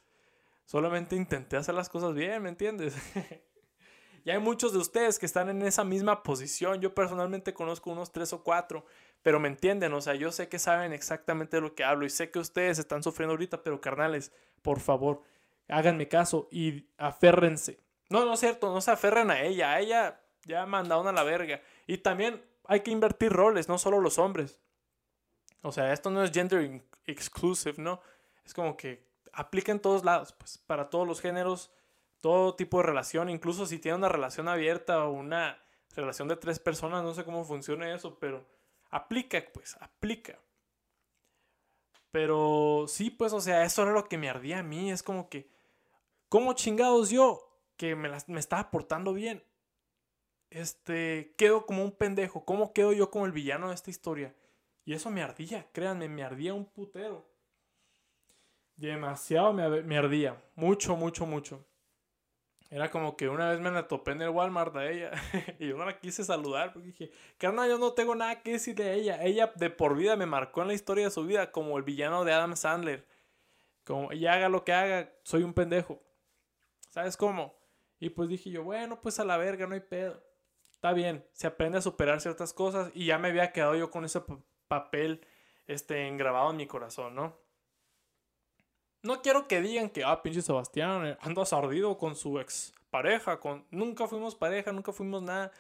solamente 0.66 1.16
intenté 1.16 1.56
hacer 1.58 1.74
las 1.74 1.90
cosas 1.90 2.14
bien, 2.14 2.44
¿me 2.44 2.50
entiendes? 2.50 2.96
y 4.26 4.32
hay 4.32 4.40
muchos 4.40 4.72
de 4.74 4.80
ustedes 4.80 5.20
que 5.20 5.26
están 5.26 5.50
en 5.50 5.62
esa 5.64 5.84
misma 5.84 6.24
posición. 6.24 6.80
Yo 6.80 6.94
personalmente 6.94 7.54
conozco 7.54 7.92
unos 7.92 8.12
tres 8.12 8.32
o 8.32 8.44
cuatro, 8.44 8.86
pero 9.22 9.40
me 9.40 9.50
entienden, 9.50 9.94
o 9.94 10.02
sea, 10.02 10.16
yo 10.16 10.32
sé 10.32 10.48
que 10.48 10.60
saben 10.60 10.94
exactamente 10.94 11.58
de 11.58 11.62
lo 11.62 11.76
que 11.76 11.84
hablo 11.84 12.06
y 12.06 12.10
sé 12.10 12.32
que 12.32 12.40
ustedes 12.40 12.80
están 12.80 13.04
sufriendo 13.04 13.34
ahorita, 13.34 13.64
pero 13.64 13.82
carnales, 13.82 14.32
por 14.62 14.80
favor, 14.80 15.24
háganme 15.68 16.08
caso 16.08 16.48
y 16.52 16.88
aférrense. 16.98 17.80
No, 18.10 18.26
no 18.26 18.34
es 18.34 18.40
cierto, 18.40 18.74
no 18.74 18.80
se 18.80 18.92
aferren 18.92 19.32
a 19.32 19.42
ella, 19.42 19.72
a 19.72 19.80
ella 19.80 20.22
ya 20.46 20.66
mandaron 20.66 21.08
a 21.08 21.12
la 21.12 21.24
verga. 21.24 21.62
Y 21.88 21.98
también 21.98 22.42
hay 22.66 22.82
que 22.82 22.92
invertir 22.92 23.32
roles, 23.32 23.68
no 23.68 23.78
solo 23.78 24.00
los 24.00 24.18
hombres. 24.18 24.60
O 25.62 25.72
sea, 25.72 25.94
esto 25.94 26.10
no 26.10 26.24
es 26.24 26.32
gender 26.32 26.84
exclusive, 27.06 27.76
¿no? 27.78 28.02
Es 28.46 28.54
como 28.54 28.76
que 28.78 29.06
aplica 29.32 29.72
en 29.72 29.80
todos 29.80 30.04
lados, 30.04 30.34
pues 30.34 30.58
para 30.58 30.90
todos 30.90 31.08
los 31.08 31.22
géneros, 31.22 31.72
todo 32.24 32.56
tipo 32.56 32.78
de 32.78 32.84
relación, 32.84 33.30
incluso 33.30 33.66
si 33.66 33.80
tiene 33.80 33.98
una 33.98 34.08
relación 34.08 34.48
abierta 34.48 35.06
o 35.06 35.12
una 35.12 35.62
relación 35.94 36.30
de 36.30 36.38
tres 36.38 36.58
personas, 36.58 37.04
no 37.04 37.14
sé 37.14 37.26
cómo 37.26 37.44
funciona 37.44 37.94
eso, 37.94 38.18
pero 38.18 38.48
aplica, 38.92 39.44
pues, 39.54 39.76
aplica. 39.82 40.40
Pero 42.12 42.86
sí, 42.88 43.10
pues, 43.10 43.34
o 43.34 43.42
sea, 43.42 43.66
eso 43.66 43.82
era 43.84 43.92
lo 43.92 44.06
que 44.06 44.18
me 44.18 44.30
ardía 44.30 44.60
a 44.60 44.64
mí. 44.64 44.90
Es 44.90 45.04
como 45.04 45.28
que, 45.28 45.50
¿cómo 46.30 46.54
chingados 46.54 47.10
yo, 47.10 47.60
que 47.76 47.94
me, 47.94 48.10
me 48.28 48.40
estaba 48.40 48.72
portando 48.72 49.14
bien, 49.14 49.44
este, 50.50 51.36
quedo 51.38 51.66
como 51.66 51.84
un 51.84 51.92
pendejo? 51.92 52.46
¿Cómo 52.46 52.72
quedo 52.72 52.94
yo 52.94 53.12
como 53.12 53.26
el 53.26 53.34
villano 53.34 53.68
de 53.68 53.76
esta 53.76 53.90
historia? 53.90 54.34
Y 54.86 54.94
eso 54.94 55.10
me 55.10 55.24
ardía, 55.24 55.70
créanme, 55.74 56.08
me 56.08 56.24
ardía 56.24 56.54
un 56.54 56.68
putero. 56.68 57.30
Demasiado 58.78 59.52
me, 59.52 59.82
me 59.82 59.98
ardía. 59.98 60.42
Mucho, 60.56 60.96
mucho, 60.96 61.26
mucho. 61.26 61.66
Era 62.74 62.90
como 62.90 63.16
que 63.16 63.30
una 63.30 63.52
vez 63.52 63.60
me 63.60 63.70
la 63.70 63.88
topé 63.88 64.14
en 64.14 64.24
el 64.24 64.30
Walmart 64.30 64.76
a 64.76 64.90
ella 64.90 65.12
y 65.60 65.68
yo 65.68 65.78
no 65.78 65.86
la 65.86 66.00
quise 66.00 66.24
saludar 66.24 66.74
porque 66.74 66.88
dije, 66.88 67.12
carnal, 67.38 67.70
yo 67.70 67.78
no 67.78 67.94
tengo 67.94 68.16
nada 68.16 68.42
que 68.42 68.54
decir 68.54 68.74
de 68.74 68.96
ella. 68.96 69.22
Ella 69.22 69.54
de 69.56 69.70
por 69.70 69.96
vida 69.96 70.16
me 70.16 70.26
marcó 70.26 70.64
en 70.64 70.70
la 70.70 70.74
historia 70.74 71.06
de 71.06 71.12
su 71.12 71.24
vida 71.24 71.52
como 71.52 71.78
el 71.78 71.84
villano 71.84 72.26
de 72.26 72.34
Adam 72.34 72.56
Sandler. 72.56 73.06
Como 73.84 74.12
ella 74.12 74.34
haga 74.34 74.50
lo 74.50 74.64
que 74.64 74.74
haga, 74.74 75.14
soy 75.22 75.44
un 75.44 75.54
pendejo. 75.54 76.02
¿Sabes 76.90 77.16
cómo? 77.16 77.54
Y 78.00 78.10
pues 78.10 78.28
dije 78.28 78.50
yo, 78.50 78.64
bueno, 78.64 79.00
pues 79.02 79.20
a 79.20 79.24
la 79.24 79.38
verga, 79.38 79.68
no 79.68 79.76
hay 79.76 79.82
pedo. 79.82 80.24
Está 80.72 80.94
bien, 80.94 81.24
se 81.32 81.46
aprende 81.46 81.78
a 81.78 81.82
superar 81.82 82.22
ciertas 82.22 82.54
cosas 82.54 82.90
y 82.96 83.06
ya 83.06 83.20
me 83.20 83.28
había 83.28 83.52
quedado 83.52 83.76
yo 83.76 83.92
con 83.92 84.04
ese 84.04 84.20
papel 84.68 85.24
este, 85.68 86.08
engrabado 86.08 86.50
en 86.50 86.58
mi 86.58 86.66
corazón, 86.66 87.14
¿no? 87.14 87.38
No 89.04 89.22
quiero 89.22 89.48
que 89.48 89.62
digan 89.62 89.90
que, 89.90 90.04
ah, 90.04 90.24
pinche 90.24 90.42
Sebastián, 90.42 91.06
eh, 91.06 91.18
andas 91.22 91.52
ardido 91.54 91.98
con 91.98 92.16
su 92.16 92.40
ex 92.40 92.74
pareja, 92.90 93.40
con... 93.40 93.66
Nunca 93.70 94.08
fuimos 94.08 94.34
pareja, 94.36 94.72
nunca 94.72 94.94
fuimos 94.94 95.22
nada. 95.22 95.52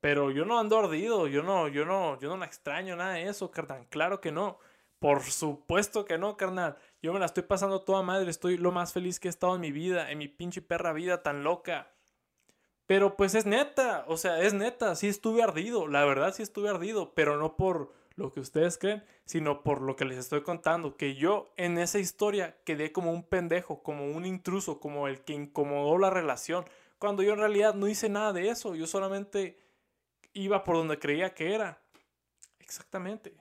Pero 0.00 0.30
yo 0.30 0.44
no 0.44 0.60
ando 0.60 0.78
ardido, 0.78 1.26
yo 1.26 1.42
no, 1.42 1.66
yo 1.68 1.84
no, 1.84 2.18
yo 2.20 2.28
no 2.28 2.36
la 2.36 2.46
extraño 2.46 2.94
nada 2.94 3.14
de 3.14 3.28
eso, 3.28 3.50
carnal. 3.50 3.86
Claro 3.88 4.20
que 4.20 4.30
no. 4.30 4.58
Por 5.00 5.22
supuesto 5.24 6.04
que 6.04 6.18
no, 6.18 6.36
carnal. 6.36 6.76
Yo 7.02 7.12
me 7.12 7.18
la 7.18 7.26
estoy 7.26 7.42
pasando 7.42 7.82
toda 7.82 8.02
madre, 8.02 8.30
estoy 8.30 8.56
lo 8.56 8.70
más 8.70 8.92
feliz 8.92 9.18
que 9.18 9.28
he 9.28 9.30
estado 9.30 9.56
en 9.56 9.60
mi 9.60 9.72
vida, 9.72 10.10
en 10.12 10.18
mi 10.18 10.28
pinche 10.28 10.62
perra 10.62 10.92
vida 10.92 11.22
tan 11.22 11.42
loca. 11.42 11.90
Pero 12.86 13.16
pues 13.16 13.34
es 13.34 13.44
neta, 13.44 14.04
o 14.08 14.16
sea, 14.16 14.40
es 14.40 14.54
neta, 14.54 14.94
sí 14.94 15.08
estuve 15.08 15.42
ardido, 15.42 15.88
la 15.88 16.04
verdad 16.04 16.32
sí 16.32 16.42
estuve 16.42 16.70
ardido, 16.70 17.12
pero 17.14 17.36
no 17.38 17.56
por 17.56 17.92
lo 18.18 18.32
que 18.32 18.40
ustedes 18.40 18.78
creen, 18.78 19.04
sino 19.24 19.62
por 19.62 19.80
lo 19.80 19.94
que 19.94 20.04
les 20.04 20.18
estoy 20.18 20.42
contando, 20.42 20.96
que 20.96 21.14
yo 21.14 21.52
en 21.56 21.78
esa 21.78 22.00
historia 22.00 22.58
quedé 22.64 22.90
como 22.90 23.12
un 23.12 23.22
pendejo, 23.22 23.80
como 23.84 24.10
un 24.10 24.26
intruso, 24.26 24.80
como 24.80 25.06
el 25.06 25.20
que 25.22 25.34
incomodó 25.34 25.98
la 25.98 26.10
relación, 26.10 26.64
cuando 26.98 27.22
yo 27.22 27.32
en 27.32 27.38
realidad 27.38 27.74
no 27.74 27.86
hice 27.86 28.08
nada 28.08 28.32
de 28.32 28.48
eso, 28.48 28.74
yo 28.74 28.88
solamente 28.88 29.56
iba 30.32 30.64
por 30.64 30.74
donde 30.74 30.98
creía 30.98 31.32
que 31.32 31.54
era. 31.54 31.80
Exactamente. 32.58 33.36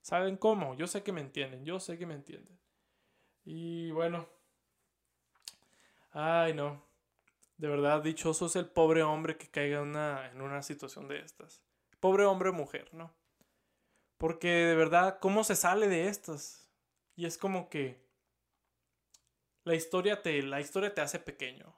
¿Saben 0.00 0.36
cómo? 0.36 0.74
Yo 0.74 0.88
sé 0.88 1.04
que 1.04 1.12
me 1.12 1.20
entienden, 1.20 1.64
yo 1.64 1.78
sé 1.78 1.96
que 1.96 2.06
me 2.06 2.14
entienden. 2.14 2.58
Y 3.44 3.92
bueno. 3.92 4.26
Ay, 6.10 6.52
no. 6.52 6.82
De 7.58 7.68
verdad, 7.68 8.02
dichoso 8.02 8.46
es 8.46 8.56
el 8.56 8.66
pobre 8.66 9.04
hombre 9.04 9.36
que 9.36 9.48
caiga 9.48 9.82
una, 9.82 10.28
en 10.32 10.40
una 10.40 10.62
situación 10.62 11.06
de 11.06 11.20
estas. 11.20 11.62
Pobre 12.02 12.24
hombre 12.24 12.48
o 12.48 12.52
mujer, 12.52 12.92
¿no? 12.92 13.14
Porque 14.18 14.48
de 14.48 14.74
verdad, 14.74 15.20
¿cómo 15.20 15.44
se 15.44 15.54
sale 15.54 15.86
de 15.86 16.08
estas? 16.08 16.68
Y 17.14 17.26
es 17.26 17.38
como 17.38 17.70
que... 17.70 18.04
la 19.62 19.76
historia 19.76 20.20
te, 20.20 20.42
la 20.42 20.60
historia 20.60 20.92
te 20.92 21.00
hace 21.00 21.20
pequeño. 21.20 21.72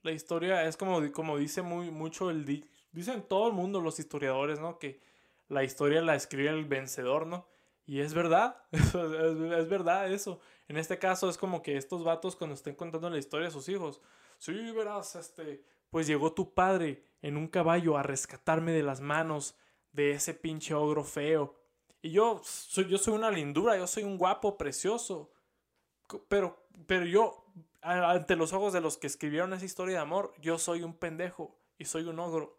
La 0.00 0.12
historia 0.12 0.64
es 0.64 0.78
como, 0.78 1.12
como 1.12 1.36
dice 1.36 1.60
muy, 1.60 1.90
mucho 1.90 2.30
el... 2.30 2.46
Dicen 2.92 3.22
todo 3.28 3.48
el 3.48 3.52
mundo, 3.52 3.82
los 3.82 3.98
historiadores, 3.98 4.58
¿no? 4.58 4.78
Que 4.78 5.02
la 5.48 5.64
historia 5.64 6.00
la 6.00 6.14
escribe 6.14 6.48
el 6.48 6.64
vencedor, 6.64 7.26
¿no? 7.26 7.46
Y 7.84 8.00
es 8.00 8.14
verdad, 8.14 8.56
es, 8.72 9.68
verdad 9.68 10.10
eso. 10.10 10.40
En 10.68 10.78
este 10.78 10.98
caso 10.98 11.28
es 11.28 11.36
como 11.36 11.60
que 11.60 11.76
estos 11.76 12.04
vatos 12.04 12.36
cuando 12.36 12.54
estén 12.54 12.74
contando 12.74 13.10
la 13.10 13.18
historia 13.18 13.48
a 13.48 13.50
sus 13.50 13.68
hijos, 13.68 14.00
sí, 14.38 14.72
verás, 14.72 15.14
este, 15.14 15.62
pues 15.90 16.06
llegó 16.06 16.32
tu 16.32 16.54
padre 16.54 17.04
en 17.22 17.36
un 17.36 17.48
caballo 17.48 17.96
a 17.96 18.02
rescatarme 18.02 18.72
de 18.72 18.82
las 18.82 19.00
manos 19.00 19.56
de 19.92 20.12
ese 20.12 20.34
pinche 20.34 20.74
ogro 20.74 21.04
feo. 21.04 21.56
Y 22.02 22.12
yo 22.12 22.40
soy, 22.44 22.88
yo 22.88 22.98
soy 22.98 23.14
una 23.14 23.30
lindura, 23.30 23.76
yo 23.76 23.86
soy 23.86 24.04
un 24.04 24.18
guapo 24.18 24.56
precioso. 24.56 25.32
Pero, 26.28 26.66
pero 26.86 27.04
yo, 27.04 27.44
ante 27.82 28.36
los 28.36 28.52
ojos 28.52 28.72
de 28.72 28.80
los 28.80 28.96
que 28.96 29.06
escribieron 29.06 29.52
esa 29.52 29.64
historia 29.64 29.96
de 29.96 30.02
amor, 30.02 30.32
yo 30.40 30.58
soy 30.58 30.82
un 30.82 30.94
pendejo 30.94 31.58
y 31.76 31.84
soy 31.84 32.04
un 32.04 32.18
ogro. 32.18 32.56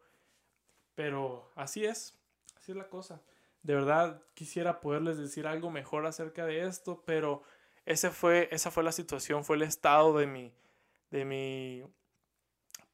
Pero 0.96 1.52
así 1.56 1.86
es, 1.86 2.20
así 2.58 2.72
es 2.72 2.78
la 2.78 2.90
cosa. 2.90 3.22
De 3.64 3.76
verdad 3.76 4.22
quisiera 4.34 4.80
poderles 4.82 5.18
decir 5.18 5.48
algo 5.48 5.70
mejor 5.72 6.06
acerca 6.06 6.46
de 6.46 6.66
esto, 6.66 7.04
pero 7.06 7.44
ese 7.86 8.10
fue, 8.10 8.50
esa 8.52 8.72
fue 8.72 8.84
la 8.84 8.92
situación, 8.92 9.44
fue 9.44 9.56
el 9.56 9.64
estado 9.64 10.18
de 10.18 10.28
mi, 10.28 10.54
de 11.10 11.26
mi 11.26 11.84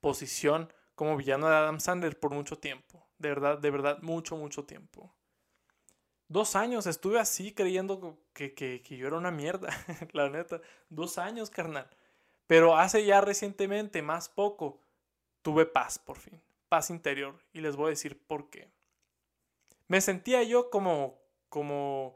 posición 0.01 0.71
como 0.95 1.17
villano 1.17 1.47
de 1.47 1.55
Adam 1.55 1.79
Sandler 1.79 2.19
por 2.19 2.31
mucho 2.31 2.57
tiempo. 2.57 3.05
De 3.17 3.29
verdad, 3.29 3.59
de 3.59 3.69
verdad, 3.69 3.99
mucho, 4.01 4.37
mucho 4.37 4.65
tiempo. 4.65 5.13
Dos 6.27 6.55
años 6.55 6.87
estuve 6.87 7.19
así 7.19 7.53
creyendo 7.53 8.17
que, 8.33 8.53
que, 8.55 8.81
que 8.81 8.97
yo 8.97 9.07
era 9.07 9.17
una 9.17 9.31
mierda, 9.31 9.69
la 10.13 10.29
neta. 10.29 10.61
Dos 10.89 11.17
años, 11.17 11.49
carnal. 11.49 11.89
Pero 12.47 12.77
hace 12.77 13.05
ya 13.05 13.21
recientemente, 13.21 14.01
más 14.01 14.29
poco, 14.29 14.81
tuve 15.41 15.65
paz 15.65 15.99
por 15.99 16.17
fin. 16.17 16.41
Paz 16.69 16.89
interior. 16.89 17.35
Y 17.53 17.61
les 17.61 17.75
voy 17.75 17.87
a 17.87 17.89
decir 17.89 18.25
por 18.25 18.49
qué. 18.49 18.71
Me 19.87 20.01
sentía 20.01 20.41
yo 20.43 20.69
como, 20.71 21.19
como, 21.49 22.15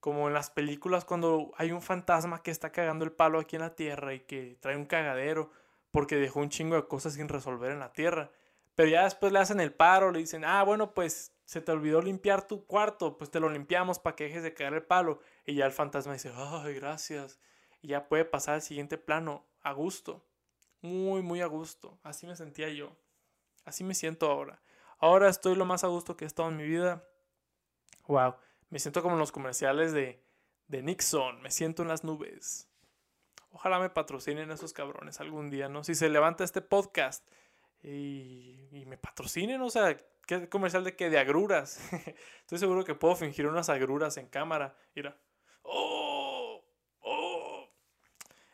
como 0.00 0.28
en 0.28 0.34
las 0.34 0.50
películas 0.50 1.04
cuando 1.04 1.52
hay 1.56 1.72
un 1.72 1.82
fantasma 1.82 2.42
que 2.42 2.50
está 2.50 2.72
cagando 2.72 3.04
el 3.04 3.12
palo 3.12 3.38
aquí 3.38 3.56
en 3.56 3.62
la 3.62 3.74
tierra 3.74 4.14
y 4.14 4.20
que 4.20 4.56
trae 4.60 4.76
un 4.76 4.86
cagadero 4.86 5.50
porque 5.96 6.16
dejó 6.16 6.40
un 6.40 6.50
chingo 6.50 6.76
de 6.76 6.86
cosas 6.86 7.14
sin 7.14 7.26
resolver 7.26 7.72
en 7.72 7.78
la 7.78 7.94
tierra. 7.94 8.30
Pero 8.74 8.90
ya 8.90 9.04
después 9.04 9.32
le 9.32 9.38
hacen 9.38 9.60
el 9.60 9.72
paro, 9.72 10.12
le 10.12 10.18
dicen, 10.18 10.44
ah, 10.44 10.62
bueno, 10.62 10.92
pues 10.92 11.32
se 11.46 11.62
te 11.62 11.72
olvidó 11.72 12.02
limpiar 12.02 12.46
tu 12.46 12.66
cuarto, 12.66 13.16
pues 13.16 13.30
te 13.30 13.40
lo 13.40 13.48
limpiamos 13.48 13.98
para 13.98 14.14
que 14.14 14.24
dejes 14.24 14.42
de 14.42 14.52
caer 14.52 14.74
el 14.74 14.82
palo. 14.82 15.20
Y 15.46 15.54
ya 15.54 15.64
el 15.64 15.72
fantasma 15.72 16.12
dice, 16.12 16.30
ay, 16.36 16.74
gracias. 16.74 17.40
Y 17.80 17.88
ya 17.88 18.08
puede 18.08 18.26
pasar 18.26 18.56
al 18.56 18.60
siguiente 18.60 18.98
plano, 18.98 19.46
a 19.62 19.72
gusto. 19.72 20.22
Muy, 20.82 21.22
muy 21.22 21.40
a 21.40 21.46
gusto. 21.46 21.98
Así 22.02 22.26
me 22.26 22.36
sentía 22.36 22.68
yo. 22.68 22.94
Así 23.64 23.82
me 23.82 23.94
siento 23.94 24.30
ahora. 24.30 24.60
Ahora 24.98 25.30
estoy 25.30 25.54
lo 25.54 25.64
más 25.64 25.82
a 25.82 25.86
gusto 25.86 26.14
que 26.14 26.26
he 26.26 26.28
estado 26.28 26.50
en 26.50 26.58
mi 26.58 26.66
vida. 26.66 27.08
Wow. 28.06 28.34
Me 28.68 28.80
siento 28.80 29.00
como 29.00 29.14
en 29.14 29.20
los 29.20 29.32
comerciales 29.32 29.94
de, 29.94 30.22
de 30.68 30.82
Nixon. 30.82 31.40
Me 31.40 31.50
siento 31.50 31.80
en 31.80 31.88
las 31.88 32.04
nubes. 32.04 32.68
Ojalá 33.56 33.78
me 33.78 33.88
patrocinen 33.88 34.50
esos 34.50 34.74
cabrones 34.74 35.18
algún 35.18 35.48
día, 35.48 35.70
¿no? 35.70 35.82
Si 35.82 35.94
se 35.94 36.10
levanta 36.10 36.44
este 36.44 36.60
podcast 36.60 37.26
y, 37.82 38.68
y 38.70 38.84
me 38.84 38.98
patrocinen, 38.98 39.62
o 39.62 39.70
sea, 39.70 39.96
¿qué 40.26 40.46
comercial 40.50 40.84
de 40.84 40.94
qué? 40.94 41.08
De 41.08 41.18
agruras. 41.18 41.80
Estoy 42.40 42.58
seguro 42.58 42.84
que 42.84 42.94
puedo 42.94 43.16
fingir 43.16 43.46
unas 43.46 43.70
agruras 43.70 44.18
en 44.18 44.26
cámara. 44.26 44.76
Mira. 44.94 45.16
¡Oh! 45.62 46.62
¡Oh! 47.00 47.66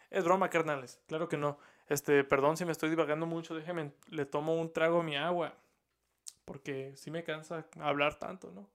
Es 0.09 0.23
broma, 0.23 0.49
carnales. 0.51 1.01
Claro 1.09 1.29
que 1.29 1.37
no. 1.37 1.59
Este, 1.89 2.23
perdón 2.23 2.57
si 2.57 2.65
me 2.65 2.71
estoy 2.71 2.89
divagando 2.89 3.27
mucho. 3.27 3.57
Déjeme, 3.57 3.91
le 4.07 4.25
tomo 4.25 4.55
un 4.55 4.73
trago 4.73 5.01
a 5.01 5.03
mi 5.03 5.17
agua. 5.17 5.59
Porque 6.45 6.95
sí 6.95 7.11
me 7.11 7.25
cansa 7.25 7.67
hablar 7.81 8.21
tanto, 8.21 8.53
¿no? 8.53 8.71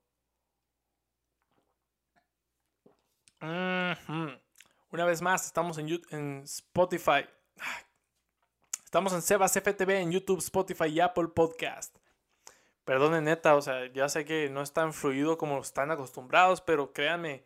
Una 4.90 5.04
vez 5.04 5.22
más, 5.22 5.46
estamos 5.46 5.78
en, 5.80 6.02
en 6.12 6.44
Spotify. 6.44 7.28
Estamos 8.86 9.12
en 9.12 9.22
Sebas 9.22 9.52
FTV 9.52 9.90
en 10.00 10.12
YouTube, 10.14 10.40
Spotify 10.40 10.86
y 10.86 11.02
Apple 11.02 11.28
Podcast. 11.36 11.98
Perdonen, 12.86 13.26
neta, 13.26 13.56
o 13.56 13.62
sea, 13.62 13.92
ya 13.92 14.08
sé 14.08 14.24
que 14.24 14.50
no 14.50 14.62
es 14.62 14.72
tan 14.72 14.94
fluido 14.94 15.38
como 15.38 15.60
están 15.60 15.92
acostumbrados, 15.92 16.62
pero 16.62 16.94
créanme, 16.94 17.44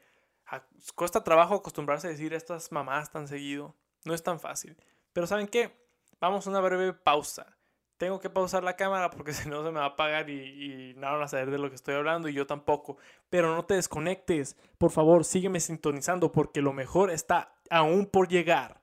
cuesta 0.94 1.24
trabajo 1.24 1.56
acostumbrarse 1.56 2.06
a 2.06 2.12
decir 2.12 2.32
estas 2.36 2.72
mamás 2.72 3.12
tan 3.12 3.28
seguido. 3.28 3.76
No 4.06 4.14
es 4.14 4.22
tan 4.22 4.40
fácil. 4.40 4.78
Pero 5.12 5.26
¿saben 5.26 5.48
qué? 5.48 5.76
Vamos 6.20 6.46
a 6.46 6.52
una 6.52 6.60
breve 6.60 6.94
pausa. 6.94 7.58
Tengo 8.02 8.20
que 8.20 8.32
pausar 8.32 8.64
la 8.64 8.76
cámara 8.76 9.12
porque 9.12 9.32
si 9.34 9.48
no 9.48 9.64
se 9.64 9.70
me 9.70 9.78
va 9.78 9.84
a 9.84 9.90
apagar 9.90 10.28
y, 10.28 10.34
y 10.34 10.94
nada 10.96 11.14
van 11.14 11.22
a 11.22 11.28
saber 11.28 11.52
de 11.52 11.60
lo 11.60 11.70
que 11.70 11.76
estoy 11.76 11.94
hablando 11.94 12.30
y 12.30 12.34
yo 12.34 12.48
tampoco. 12.48 12.98
Pero 13.30 13.54
no 13.54 13.64
te 13.64 13.76
desconectes. 13.76 14.58
Por 14.80 14.90
favor, 14.90 15.24
sígueme 15.24 15.60
sintonizando 15.60 16.32
porque 16.32 16.64
lo 16.64 16.74
mejor 16.74 17.12
está 17.12 17.54
aún 17.70 18.08
por 18.08 18.28
llegar. 18.28 18.82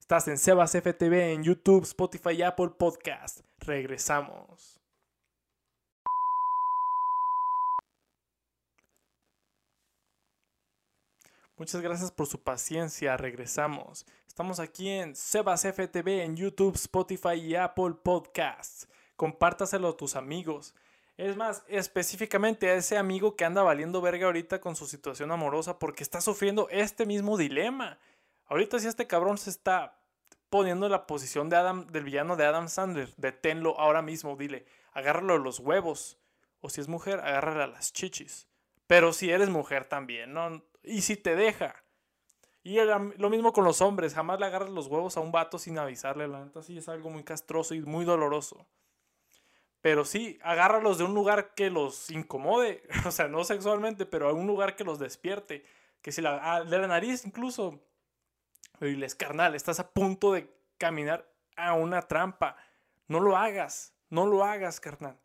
Estás 0.00 0.26
en 0.26 0.38
Sebas 0.38 0.72
FTV 0.72 1.34
en 1.34 1.44
YouTube, 1.44 1.84
Spotify 1.84 2.30
y 2.32 2.42
Apple 2.42 2.70
Podcast. 2.76 3.42
Regresamos. 3.60 4.80
Muchas 11.56 11.80
gracias 11.80 12.10
por 12.10 12.26
su 12.26 12.42
paciencia. 12.42 13.16
Regresamos. 13.16 14.04
Estamos 14.38 14.60
aquí 14.60 14.88
en 14.88 15.16
Sebas 15.16 15.62
FTV 15.62 16.22
en 16.22 16.36
YouTube, 16.36 16.76
Spotify 16.76 17.34
y 17.34 17.56
Apple 17.56 17.94
Podcasts. 18.00 18.86
Compártaselo 19.16 19.88
a 19.88 19.96
tus 19.96 20.14
amigos. 20.14 20.76
Es 21.16 21.36
más, 21.36 21.64
específicamente 21.66 22.70
a 22.70 22.74
ese 22.74 22.96
amigo 22.98 23.34
que 23.34 23.44
anda 23.44 23.64
valiendo 23.64 24.00
verga 24.00 24.26
ahorita 24.26 24.60
con 24.60 24.76
su 24.76 24.86
situación 24.86 25.32
amorosa 25.32 25.80
porque 25.80 26.04
está 26.04 26.20
sufriendo 26.20 26.68
este 26.70 27.04
mismo 27.04 27.36
dilema. 27.36 27.98
Ahorita 28.46 28.78
si 28.78 28.86
este 28.86 29.08
cabrón 29.08 29.38
se 29.38 29.50
está 29.50 29.98
poniendo 30.50 30.86
en 30.86 30.92
la 30.92 31.08
posición 31.08 31.48
de 31.48 31.56
Adam, 31.56 31.88
del 31.88 32.04
villano 32.04 32.36
de 32.36 32.46
Adam 32.46 32.68
Sandler, 32.68 33.12
deténlo 33.16 33.76
ahora 33.80 34.02
mismo, 34.02 34.36
dile, 34.36 34.66
agárralo 34.92 35.38
los 35.38 35.58
huevos. 35.58 36.16
O 36.60 36.70
si 36.70 36.80
es 36.80 36.86
mujer, 36.86 37.18
agárrale 37.18 37.64
a 37.64 37.66
las 37.66 37.92
chichis. 37.92 38.46
Pero 38.86 39.12
si 39.12 39.32
eres 39.32 39.48
mujer 39.48 39.86
también, 39.86 40.32
¿no? 40.32 40.62
Y 40.84 41.00
si 41.00 41.16
te 41.16 41.34
deja. 41.34 41.82
Y 42.68 42.76
lo 42.84 43.30
mismo 43.30 43.54
con 43.54 43.64
los 43.64 43.80
hombres, 43.80 44.12
jamás 44.12 44.38
le 44.38 44.44
agarras 44.44 44.68
los 44.68 44.88
huevos 44.88 45.16
a 45.16 45.20
un 45.20 45.32
vato 45.32 45.58
sin 45.58 45.78
avisarle, 45.78 46.28
la 46.28 46.44
neta 46.44 46.62
sí 46.62 46.76
es 46.76 46.86
algo 46.90 47.08
muy 47.08 47.24
castroso 47.24 47.74
y 47.74 47.80
muy 47.80 48.04
doloroso. 48.04 48.66
Pero 49.80 50.04
sí, 50.04 50.38
agárralos 50.42 50.98
de 50.98 51.04
un 51.04 51.14
lugar 51.14 51.54
que 51.54 51.70
los 51.70 52.10
incomode, 52.10 52.82
o 53.06 53.10
sea, 53.10 53.26
no 53.26 53.42
sexualmente, 53.44 54.04
pero 54.04 54.28
a 54.28 54.34
un 54.34 54.46
lugar 54.46 54.76
que 54.76 54.84
los 54.84 54.98
despierte. 54.98 55.64
Que 56.02 56.12
si 56.12 56.20
la, 56.20 56.62
de 56.62 56.78
la 56.78 56.88
nariz 56.88 57.24
incluso. 57.24 57.80
Y 58.82 58.96
les 58.96 59.14
carnal, 59.14 59.54
estás 59.54 59.80
a 59.80 59.88
punto 59.88 60.34
de 60.34 60.54
caminar 60.76 61.26
a 61.56 61.72
una 61.72 62.02
trampa. 62.02 62.58
No 63.06 63.20
lo 63.20 63.34
hagas, 63.38 63.94
no 64.10 64.26
lo 64.26 64.44
hagas, 64.44 64.78
carnal. 64.78 65.18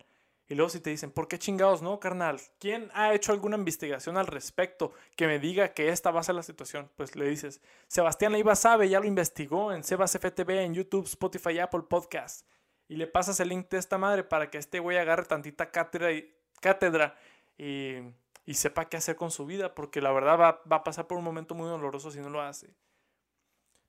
Y 0.46 0.54
luego 0.54 0.68
si 0.68 0.80
te 0.80 0.90
dicen, 0.90 1.10
¿por 1.10 1.26
qué 1.26 1.38
chingados 1.38 1.80
no, 1.80 1.98
carnal? 1.98 2.38
¿Quién 2.58 2.90
ha 2.92 3.14
hecho 3.14 3.32
alguna 3.32 3.56
investigación 3.56 4.18
al 4.18 4.26
respecto 4.26 4.92
que 5.16 5.26
me 5.26 5.38
diga 5.38 5.72
que 5.72 5.88
esta 5.88 6.10
va 6.10 6.20
a 6.20 6.24
ser 6.24 6.34
la 6.34 6.42
situación? 6.42 6.90
Pues 6.96 7.16
le 7.16 7.28
dices, 7.28 7.62
Sebastián 7.88 8.32
Leiva 8.32 8.54
sabe, 8.54 8.88
ya 8.88 9.00
lo 9.00 9.06
investigó 9.06 9.72
en 9.72 9.82
Sebas 9.82 10.18
FTV, 10.18 10.50
en 10.62 10.74
YouTube, 10.74 11.06
Spotify, 11.06 11.60
Apple 11.60 11.84
Podcast. 11.88 12.46
Y 12.88 12.96
le 12.96 13.06
pasas 13.06 13.40
el 13.40 13.48
link 13.48 13.70
de 13.70 13.78
esta 13.78 13.96
madre 13.96 14.22
para 14.22 14.50
que 14.50 14.58
este 14.58 14.80
güey 14.80 14.98
agarre 14.98 15.24
tantita 15.24 15.70
cátedra 15.70 16.12
y, 16.12 16.30
cátedra 16.60 17.16
y, 17.56 17.96
y 18.44 18.54
sepa 18.54 18.90
qué 18.90 18.98
hacer 18.98 19.16
con 19.16 19.30
su 19.30 19.46
vida, 19.46 19.74
porque 19.74 20.02
la 20.02 20.12
verdad 20.12 20.38
va, 20.38 20.62
va 20.70 20.76
a 20.76 20.84
pasar 20.84 21.06
por 21.06 21.16
un 21.16 21.24
momento 21.24 21.54
muy 21.54 21.68
doloroso 21.68 22.10
si 22.10 22.20
no 22.20 22.28
lo 22.28 22.42
hace. 22.42 22.74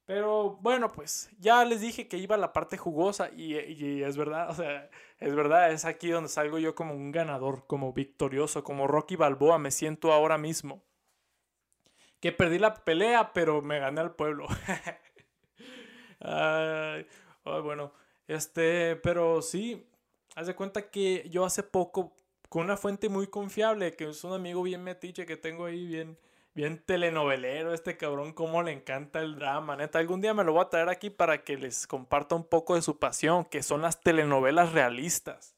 Pero 0.05 0.57
bueno, 0.61 0.91
pues 0.91 1.29
ya 1.39 1.65
les 1.65 1.81
dije 1.81 2.07
que 2.07 2.17
iba 2.17 2.37
la 2.37 2.53
parte 2.53 2.77
jugosa 2.77 3.31
y, 3.35 3.55
es 4.03 4.17
verdad, 4.17 4.51
o 4.51 4.53
sea, 4.53 4.89
es 5.19 5.35
verdad, 5.35 5.71
es 5.71 5.83
aquí 5.83 6.09
donde 6.09 6.29
salgo 6.29 6.59
yo 6.59 6.75
como 6.75 6.93
un 6.93 7.11
ganador, 7.11 7.65
como 7.65 7.91
victorioso, 7.91 8.63
como 8.63 8.87
Rocky 8.87 9.15
Balboa, 9.15 9.57
me 9.57 9.71
siento 9.71 10.13
ahora 10.13 10.37
mismo. 10.37 10.83
Que 12.19 12.31
perdí 12.31 12.59
la 12.59 12.73
pelea, 12.75 13.33
pero 13.33 13.61
me 13.61 13.79
gané 13.79 14.01
al 14.01 14.15
pueblo. 14.15 14.47
Ay, 16.19 17.07
bueno, 17.43 17.91
este, 18.27 18.95
pero 18.97 19.41
sí, 19.41 19.87
haz 20.35 20.47
de 20.47 20.55
cuenta 20.55 20.89
que 20.91 21.27
yo 21.29 21.45
hace 21.45 21.63
poco, 21.63 22.15
con 22.49 22.63
una 22.63 22.77
fuente 22.77 23.09
muy 23.09 23.27
confiable, 23.27 23.95
que 23.95 24.09
es 24.09 24.23
un 24.23 24.33
amigo 24.33 24.61
bien 24.63 24.83
metiche 24.83 25.25
que 25.25 25.37
tengo 25.37 25.65
ahí, 25.65 25.85
bien, 25.87 26.17
bien 26.55 26.81
telenovelero 26.83 27.73
este 27.73 27.97
cabrón, 27.97 28.33
cómo 28.33 28.63
le 28.63 28.71
encanta 28.71 29.19
el 29.19 29.35
drama, 29.35 29.75
neta. 29.75 29.99
Algún 29.99 30.21
día 30.21 30.33
me 30.33 30.45
lo 30.45 30.53
voy 30.53 30.63
a 30.63 30.69
traer 30.69 30.89
aquí 30.89 31.09
para 31.09 31.43
que 31.43 31.57
les 31.57 31.85
comparta 31.85 32.33
un 32.33 32.45
poco 32.45 32.75
de 32.75 32.81
su 32.81 32.97
pasión, 32.97 33.45
que 33.45 33.61
son 33.61 33.81
las 33.81 34.01
telenovelas 34.01 34.71
realistas. 34.71 35.55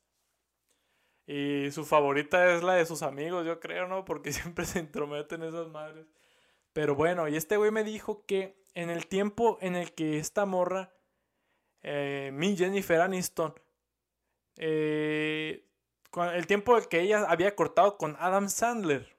Y 1.28 1.70
su 1.72 1.86
favorita 1.86 2.56
es 2.56 2.64
la 2.64 2.74
de 2.74 2.86
sus 2.86 3.04
amigos, 3.04 3.46
yo 3.46 3.60
creo, 3.60 3.88
¿no? 3.88 4.06
Porque 4.06 4.32
siempre 4.34 4.66
se 4.66 4.80
entrometen 4.80 5.44
esas 5.44 5.68
madres. 5.68 6.08
Pero 6.74 6.96
bueno, 6.96 7.28
y 7.28 7.36
este 7.36 7.58
güey 7.58 7.72
me 7.72 7.84
dijo 7.84 8.26
que 8.26 8.64
en 8.74 8.90
el 8.90 9.08
tiempo 9.08 9.58
en 9.62 9.76
el 9.76 9.94
que 9.94 10.18
esta 10.18 10.46
morra, 10.46 10.94
eh, 11.84 12.32
mi 12.34 12.58
Jennifer 12.58 13.02
Aniston, 13.02 13.54
eh, 14.58 15.64
el 16.34 16.48
tiempo 16.48 16.78
en 16.78 16.86
que 16.86 17.02
ella 17.02 17.26
había 17.28 17.56
cortado 17.56 17.98
con 17.98 18.16
Adam 18.20 18.50
Sandler, 18.50 19.17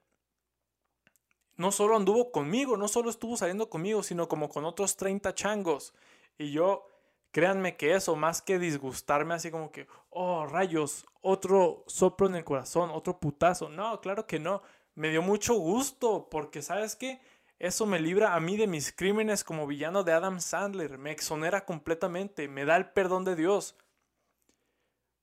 no 1.59 1.73
solo 1.73 1.97
anduvo 1.97 2.31
conmigo, 2.31 2.77
no 2.77 2.88
solo 2.88 3.11
estuvo 3.11 3.37
saliendo 3.37 3.68
conmigo, 3.68 4.03
sino 4.03 4.29
como 4.29 4.49
con 4.49 4.64
otros 4.64 4.97
30 4.97 5.35
changos. 5.35 5.92
Y 6.38 6.53
yo, 6.53 6.87
créanme 7.33 7.77
que 7.77 7.94
eso, 7.94 8.14
más 8.14 8.40
que 8.40 8.61
disgustarme 8.61 9.35
así 9.35 9.51
como 9.51 9.73
que, 9.73 9.88
oh, 10.11 10.47
rayos, 10.47 11.05
otro 11.21 11.85
soplo 11.88 12.29
en 12.29 12.37
el 12.37 12.44
corazón, 12.44 12.90
otro 12.90 13.18
putazo. 13.18 13.68
No, 13.68 14.01
claro 14.01 14.27
que 14.27 14.38
no. 14.38 14.62
Me 14.94 15.11
dio 15.11 15.21
mucho 15.21 15.55
gusto, 15.55 16.29
porque 16.31 16.62
sabes 16.62 16.94
qué? 16.94 17.21
Eso 17.59 17.87
me 17.87 17.99
libra 17.99 18.35
a 18.35 18.40
mí 18.40 18.57
de 18.57 18.68
mis 18.68 18.92
crímenes 18.92 19.42
como 19.42 19.66
villano 19.66 20.05
de 20.05 20.12
Adam 20.12 20.40
Sandler. 20.40 20.97
Me 20.97 21.11
exonera 21.11 21.64
completamente, 21.64 22.47
me 22.47 22.64
da 22.64 22.77
el 22.77 22.90
perdón 22.90 23.25
de 23.25 23.35
Dios. 23.35 23.77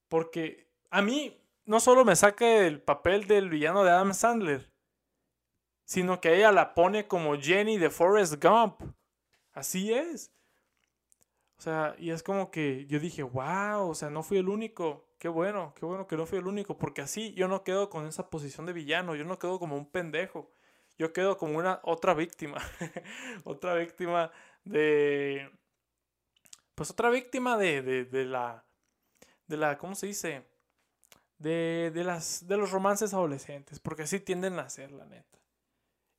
Porque 0.09 0.69
a 0.89 1.01
mí 1.01 1.41
no 1.63 1.79
solo 1.79 2.03
me 2.03 2.17
saca 2.17 2.45
el 2.45 2.81
papel 2.81 3.25
del 3.25 3.49
villano 3.49 3.85
de 3.85 3.91
Adam 3.91 4.13
Sandler, 4.13 4.74
sino 5.85 6.19
que 6.19 6.35
ella 6.35 6.51
la 6.51 6.73
pone 6.73 7.07
como 7.07 7.39
Jenny 7.39 7.77
de 7.77 7.89
Forrest 7.89 8.43
Gump. 8.43 8.81
Así 9.53 9.93
es. 9.93 10.31
O 11.57 11.61
sea, 11.61 11.95
y 11.97 12.11
es 12.11 12.21
como 12.21 12.51
que 12.51 12.85
yo 12.87 12.99
dije, 12.99 13.23
wow, 13.23 13.89
o 13.89 13.95
sea, 13.95 14.09
no 14.09 14.23
fui 14.23 14.37
el 14.37 14.49
único. 14.49 15.07
Qué 15.19 15.29
bueno, 15.29 15.73
qué 15.79 15.85
bueno 15.85 16.05
que 16.07 16.17
no 16.17 16.25
fui 16.25 16.39
el 16.39 16.47
único, 16.47 16.77
porque 16.77 17.01
así 17.01 17.33
yo 17.33 17.47
no 17.47 17.63
quedo 17.63 17.89
con 17.89 18.05
esa 18.05 18.29
posición 18.29 18.65
de 18.65 18.73
villano, 18.73 19.15
yo 19.15 19.23
no 19.23 19.39
quedo 19.39 19.59
como 19.59 19.77
un 19.77 19.89
pendejo. 19.89 20.51
Yo 20.97 21.13
quedo 21.13 21.37
como 21.37 21.57
una 21.57 21.79
otra 21.83 22.13
víctima. 22.13 22.57
otra 23.43 23.75
víctima 23.75 24.31
de. 24.63 25.49
Pues 26.73 26.91
otra 26.91 27.09
víctima 27.09 27.57
de, 27.57 27.81
de, 27.81 28.05
de 28.05 28.25
la. 28.25 28.65
De 29.47 29.57
la. 29.57 29.77
¿Cómo 29.77 29.95
se 29.95 30.07
dice? 30.07 30.45
De, 31.37 31.91
de, 31.93 32.03
las, 32.03 32.47
de 32.47 32.57
los 32.57 32.71
romances 32.71 33.13
adolescentes. 33.13 33.79
Porque 33.79 34.03
así 34.03 34.19
tienden 34.19 34.57
a 34.59 34.69
ser, 34.69 34.91
la 34.91 35.05
neta. 35.05 35.34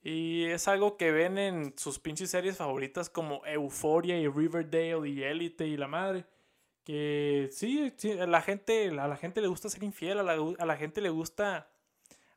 Y 0.03 0.45
es 0.45 0.69
algo 0.69 0.97
que 0.97 1.11
ven 1.11 1.39
en 1.39 1.77
sus 1.77 1.99
pinches 1.99 2.31
series 2.31 2.57
favoritas 2.57 3.11
como 3.11 3.45
Euphoria 3.45 4.19
y 4.19 4.29
Riverdale 4.29 5.09
y 5.09 5.23
Elite 5.23 5.67
y 5.67 5.77
la 5.77 5.89
madre. 5.89 6.25
Que 6.85 7.49
sí, 7.51 7.93
a, 8.21 8.27
la 8.27 8.41
gente, 8.43 8.89
a 8.89 9.09
la 9.09 9.17
gente 9.17 9.41
le 9.41 9.49
gusta 9.49 9.69
ser 9.69 9.83
infiel, 9.83 10.19
a 10.19 10.23
la, 10.23 10.37
a 10.59 10.67
la 10.67 10.77
gente 10.77 11.01
le 11.01 11.11
gusta 11.11 11.69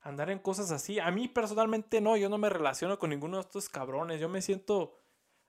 andar 0.02 0.30
en 0.32 0.40
cosas 0.40 0.72
así. 0.72 1.00
A 1.00 1.12
mí 1.12 1.28
personalmente 1.28 2.02
no, 2.02 2.18
yo 2.18 2.30
no 2.30 2.38
me 2.38 2.50
relaciono 2.50 2.98
con 2.98 3.12
ninguno 3.12 3.38
de 3.38 3.42
estos 3.42 3.70
cabrones. 3.70 4.20
Yo 4.20 4.30
me 4.30 4.42
siento 4.42 4.98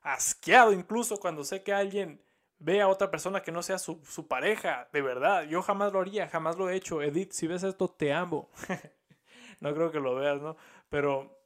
asqueado 0.03 0.73
incluso 0.73 1.18
cuando 1.18 1.44
sé 1.44 1.62
que 1.62 1.73
alguien 1.73 2.23
ve 2.59 2.83
a 2.83 2.88
otra 2.88 3.11
persona 3.11 3.42
que 3.42 3.53
no 3.53 3.62
sea 3.62 3.79
su, 3.79 4.01
su 4.05 4.29
pareja, 4.29 4.88
de 4.92 5.03
verdad. 5.03 5.44
Yo 5.44 5.62
jamás 5.62 5.92
lo 5.92 6.01
haría, 6.01 6.29
jamás 6.29 6.57
lo 6.57 6.68
he 6.68 6.77
hecho. 6.77 7.03
Edith, 7.03 7.33
si 7.33 7.46
ves 7.46 7.62
esto, 7.62 7.88
te 7.88 8.12
amo. 8.12 8.51
no 9.61 9.75
creo 9.75 9.90
que 9.90 10.01
lo 10.01 10.14
veas, 10.14 10.40
¿no? 10.40 10.57
Pero 10.88 11.39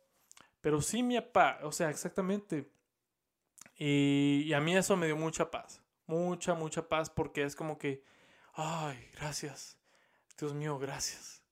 pero 0.64 0.81
sí, 0.81 1.03
mi 1.03 1.20
papá, 1.20 1.59
o 1.62 1.72
sea, 1.72 1.90
exactamente. 1.90 2.66
Y, 3.77 4.50
a 4.55 4.61
mí 4.62 4.74
eso 4.74 4.96
me 4.96 5.05
dio 5.05 5.14
mucha 5.14 5.50
paz. 5.50 5.83
Mucha, 6.07 6.55
mucha 6.55 6.88
paz 6.88 7.11
porque 7.11 7.42
es 7.42 7.55
como 7.55 7.77
que, 7.77 8.03
ay, 8.55 9.11
gracias. 9.12 9.77
Dios 10.38 10.55
mío, 10.55 10.79
gracias. 10.79 11.42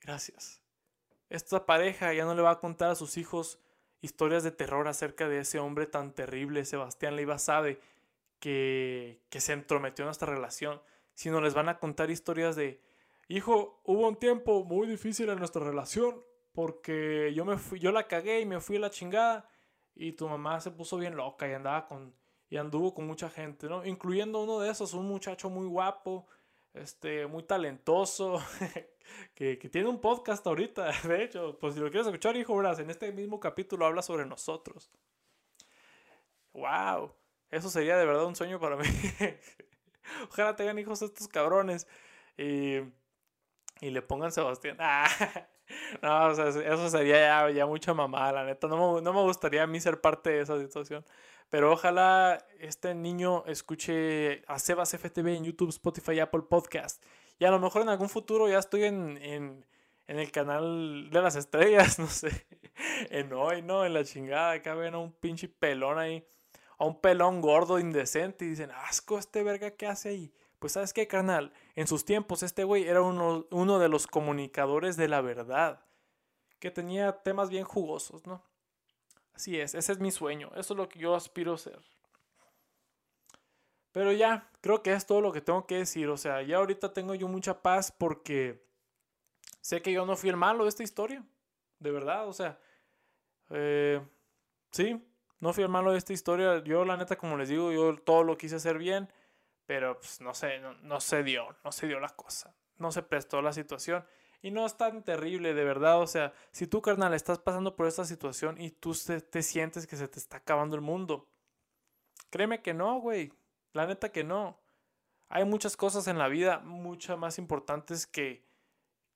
Gracias. 0.00 0.62
Esta 1.28 1.66
pareja 1.66 2.14
ya 2.14 2.24
no 2.24 2.34
le 2.34 2.40
va 2.40 2.52
a 2.52 2.58
contar 2.58 2.88
a 2.88 2.94
sus 2.94 3.18
hijos 3.18 3.60
historias 4.00 4.42
de 4.42 4.52
terror 4.52 4.88
acerca 4.88 5.28
de 5.28 5.40
ese 5.40 5.58
hombre 5.58 5.84
tan 5.86 6.14
terrible, 6.14 6.64
Sebastián 6.64 7.14
Leiva 7.14 7.38
sabe, 7.38 7.78
que, 8.40 9.20
que 9.28 9.42
se 9.42 9.52
entrometió 9.52 10.04
en 10.04 10.06
nuestra 10.06 10.32
relación, 10.32 10.80
sino 11.12 11.42
les 11.42 11.52
van 11.52 11.68
a 11.68 11.78
contar 11.78 12.10
historias 12.10 12.56
de, 12.56 12.80
hijo, 13.28 13.82
hubo 13.84 14.08
un 14.08 14.16
tiempo 14.16 14.64
muy 14.64 14.86
difícil 14.86 15.28
en 15.28 15.40
nuestra 15.40 15.62
relación, 15.62 16.24
porque 16.56 17.34
yo 17.34 17.44
me 17.44 17.58
fui, 17.58 17.78
yo 17.78 17.92
la 17.92 18.08
cagué 18.08 18.40
y 18.40 18.46
me 18.46 18.60
fui 18.60 18.76
a 18.76 18.80
la 18.80 18.88
chingada 18.88 19.46
y 19.94 20.12
tu 20.12 20.26
mamá 20.26 20.58
se 20.58 20.70
puso 20.70 20.96
bien 20.96 21.14
loca 21.14 21.46
y 21.46 21.52
andaba 21.52 21.86
con 21.86 22.14
y 22.48 22.56
anduvo 22.56 22.94
con 22.94 23.06
mucha 23.06 23.28
gente, 23.28 23.68
¿no? 23.68 23.84
Incluyendo 23.84 24.42
uno 24.42 24.60
de 24.60 24.70
esos, 24.70 24.94
un 24.94 25.06
muchacho 25.06 25.50
muy 25.50 25.66
guapo, 25.66 26.26
este, 26.72 27.26
muy 27.26 27.42
talentoso, 27.42 28.40
que, 29.34 29.56
tiene 29.70 29.86
un 29.86 30.00
podcast 30.00 30.46
ahorita, 30.46 30.92
de 31.06 31.24
hecho, 31.24 31.58
pues 31.58 31.74
si 31.74 31.80
lo 31.80 31.90
quieres 31.90 32.06
escuchar, 32.06 32.34
hijo, 32.38 32.56
verás, 32.56 32.78
en 32.78 32.88
este 32.88 33.12
mismo 33.12 33.38
capítulo 33.38 33.84
habla 33.84 34.00
sobre 34.00 34.24
nosotros. 34.24 34.90
Wow, 36.54 37.14
eso 37.50 37.68
sería 37.68 37.98
de 37.98 38.06
verdad 38.06 38.24
un 38.24 38.36
sueño 38.36 38.58
para 38.58 38.76
mí. 38.78 38.86
Ojalá 40.30 40.56
tengan 40.56 40.78
hijos 40.78 41.02
estos 41.02 41.28
cabrones 41.28 41.86
y, 42.38 42.76
y 43.82 43.90
le 43.90 44.00
pongan 44.00 44.32
Sebastián. 44.32 44.78
Ah, 44.80 45.06
no, 46.02 46.26
o 46.26 46.34
sea, 46.34 46.48
eso 46.48 46.90
sería 46.90 47.50
ya, 47.50 47.66
mucha 47.66 47.94
mamada, 47.94 48.32
la 48.32 48.44
neta. 48.44 48.68
No 48.68 48.94
me, 48.94 49.02
no 49.02 49.12
me, 49.12 49.22
gustaría 49.22 49.62
a 49.62 49.66
mí 49.66 49.80
ser 49.80 50.00
parte 50.00 50.30
de 50.30 50.40
esa 50.40 50.58
situación. 50.58 51.04
Pero 51.48 51.72
ojalá 51.72 52.44
este 52.58 52.94
niño 52.94 53.44
escuche 53.46 54.42
a 54.46 54.58
Sebas 54.58 54.94
FTV 54.94 55.36
en 55.36 55.44
YouTube, 55.44 55.70
Spotify, 55.70 56.20
Apple 56.20 56.42
Podcast. 56.48 57.02
Y 57.38 57.44
a 57.44 57.50
lo 57.50 57.58
mejor 57.58 57.82
en 57.82 57.88
algún 57.88 58.08
futuro 58.08 58.48
ya 58.48 58.58
estoy 58.58 58.84
en, 58.84 59.18
en, 59.18 59.66
en 60.06 60.18
el 60.18 60.30
canal 60.32 61.10
de 61.10 61.22
las 61.22 61.36
estrellas, 61.36 61.98
no 62.00 62.08
sé. 62.08 62.46
En 63.10 63.32
hoy, 63.32 63.62
¿no? 63.62 63.84
En 63.84 63.94
la 63.94 64.04
chingada. 64.04 64.52
Acá 64.52 64.74
ven 64.74 64.94
a 64.94 64.98
un 64.98 65.12
pinche 65.12 65.48
pelón 65.48 65.98
ahí. 65.98 66.26
A 66.78 66.84
un 66.84 67.00
pelón 67.00 67.40
gordo, 67.40 67.78
indecente. 67.78 68.44
Y 68.44 68.48
dicen, 68.48 68.70
asco 68.70 69.18
este 69.18 69.42
verga, 69.42 69.70
¿qué 69.70 69.86
hace 69.86 70.10
ahí? 70.10 70.32
Pues 70.58 70.72
sabes 70.72 70.92
qué, 70.92 71.06
carnal, 71.06 71.52
en 71.74 71.86
sus 71.86 72.04
tiempos 72.04 72.42
este 72.42 72.64
güey 72.64 72.84
era 72.88 73.02
uno, 73.02 73.46
uno 73.50 73.78
de 73.78 73.88
los 73.88 74.06
comunicadores 74.06 74.96
de 74.96 75.08
la 75.08 75.20
verdad, 75.20 75.84
que 76.58 76.70
tenía 76.70 77.12
temas 77.22 77.50
bien 77.50 77.64
jugosos, 77.64 78.26
¿no? 78.26 78.42
Así 79.34 79.60
es, 79.60 79.74
ese 79.74 79.92
es 79.92 80.00
mi 80.00 80.10
sueño, 80.10 80.50
eso 80.56 80.72
es 80.72 80.78
lo 80.78 80.88
que 80.88 80.98
yo 80.98 81.14
aspiro 81.14 81.52
a 81.52 81.58
ser. 81.58 81.78
Pero 83.92 84.12
ya, 84.12 84.50
creo 84.62 84.82
que 84.82 84.92
es 84.92 85.06
todo 85.06 85.20
lo 85.20 85.32
que 85.32 85.42
tengo 85.42 85.66
que 85.66 85.76
decir, 85.76 86.08
o 86.08 86.16
sea, 86.16 86.40
ya 86.42 86.56
ahorita 86.56 86.92
tengo 86.92 87.14
yo 87.14 87.28
mucha 87.28 87.60
paz 87.60 87.92
porque 87.92 88.66
sé 89.60 89.82
que 89.82 89.92
yo 89.92 90.06
no 90.06 90.16
fui 90.16 90.30
el 90.30 90.36
malo 90.36 90.64
de 90.64 90.70
esta 90.70 90.82
historia, 90.82 91.22
de 91.78 91.90
verdad, 91.90 92.26
o 92.26 92.32
sea, 92.32 92.58
eh, 93.50 94.00
sí, 94.70 95.02
no 95.40 95.52
fui 95.52 95.64
el 95.64 95.68
malo 95.68 95.92
de 95.92 95.98
esta 95.98 96.14
historia, 96.14 96.62
yo 96.64 96.86
la 96.86 96.96
neta, 96.96 97.16
como 97.16 97.36
les 97.36 97.50
digo, 97.50 97.72
yo 97.72 97.96
todo 97.98 98.22
lo 98.22 98.38
quise 98.38 98.56
hacer 98.56 98.78
bien 98.78 99.10
pero 99.66 99.98
pues 99.98 100.20
no 100.20 100.32
sé, 100.32 100.60
no, 100.82 101.00
se 101.00 101.22
dio, 101.22 101.56
no 101.64 101.72
se 101.72 101.86
dio 101.88 102.00
la 102.00 102.08
cosa, 102.10 102.54
no 102.78 102.92
se 102.92 103.02
prestó 103.02 103.42
la 103.42 103.52
situación. 103.52 104.06
Y 104.42 104.52
no 104.52 104.64
es 104.64 104.76
tan 104.76 105.02
terrible, 105.02 105.54
de 105.54 105.64
verdad. 105.64 106.00
O 106.00 106.06
sea, 106.06 106.32
si 106.52 106.66
tú, 106.66 106.80
carnal, 106.80 107.14
estás 107.14 107.38
pasando 107.38 107.74
por 107.74 107.86
esta 107.86 108.04
situación 108.04 108.60
y 108.60 108.70
tú 108.70 108.94
te, 109.30 109.42
sientes 109.42 109.86
que 109.86 109.96
se 109.96 110.06
te 110.06 110.20
está 110.20 110.36
acabando 110.36 110.76
el 110.76 110.82
mundo, 110.82 111.28
créeme 112.30 112.62
que 112.62 112.72
no, 112.72 113.00
güey. 113.00 113.32
La 113.72 113.86
neta 113.86 114.12
que 114.12 114.22
no. 114.22 114.60
Hay 115.28 115.44
muchas 115.44 115.76
cosas 115.76 116.06
en 116.06 116.18
la 116.18 116.28
vida 116.28 116.60
mucho 116.60 117.16
más 117.16 117.38
importantes 117.38 118.06
que, 118.06 118.46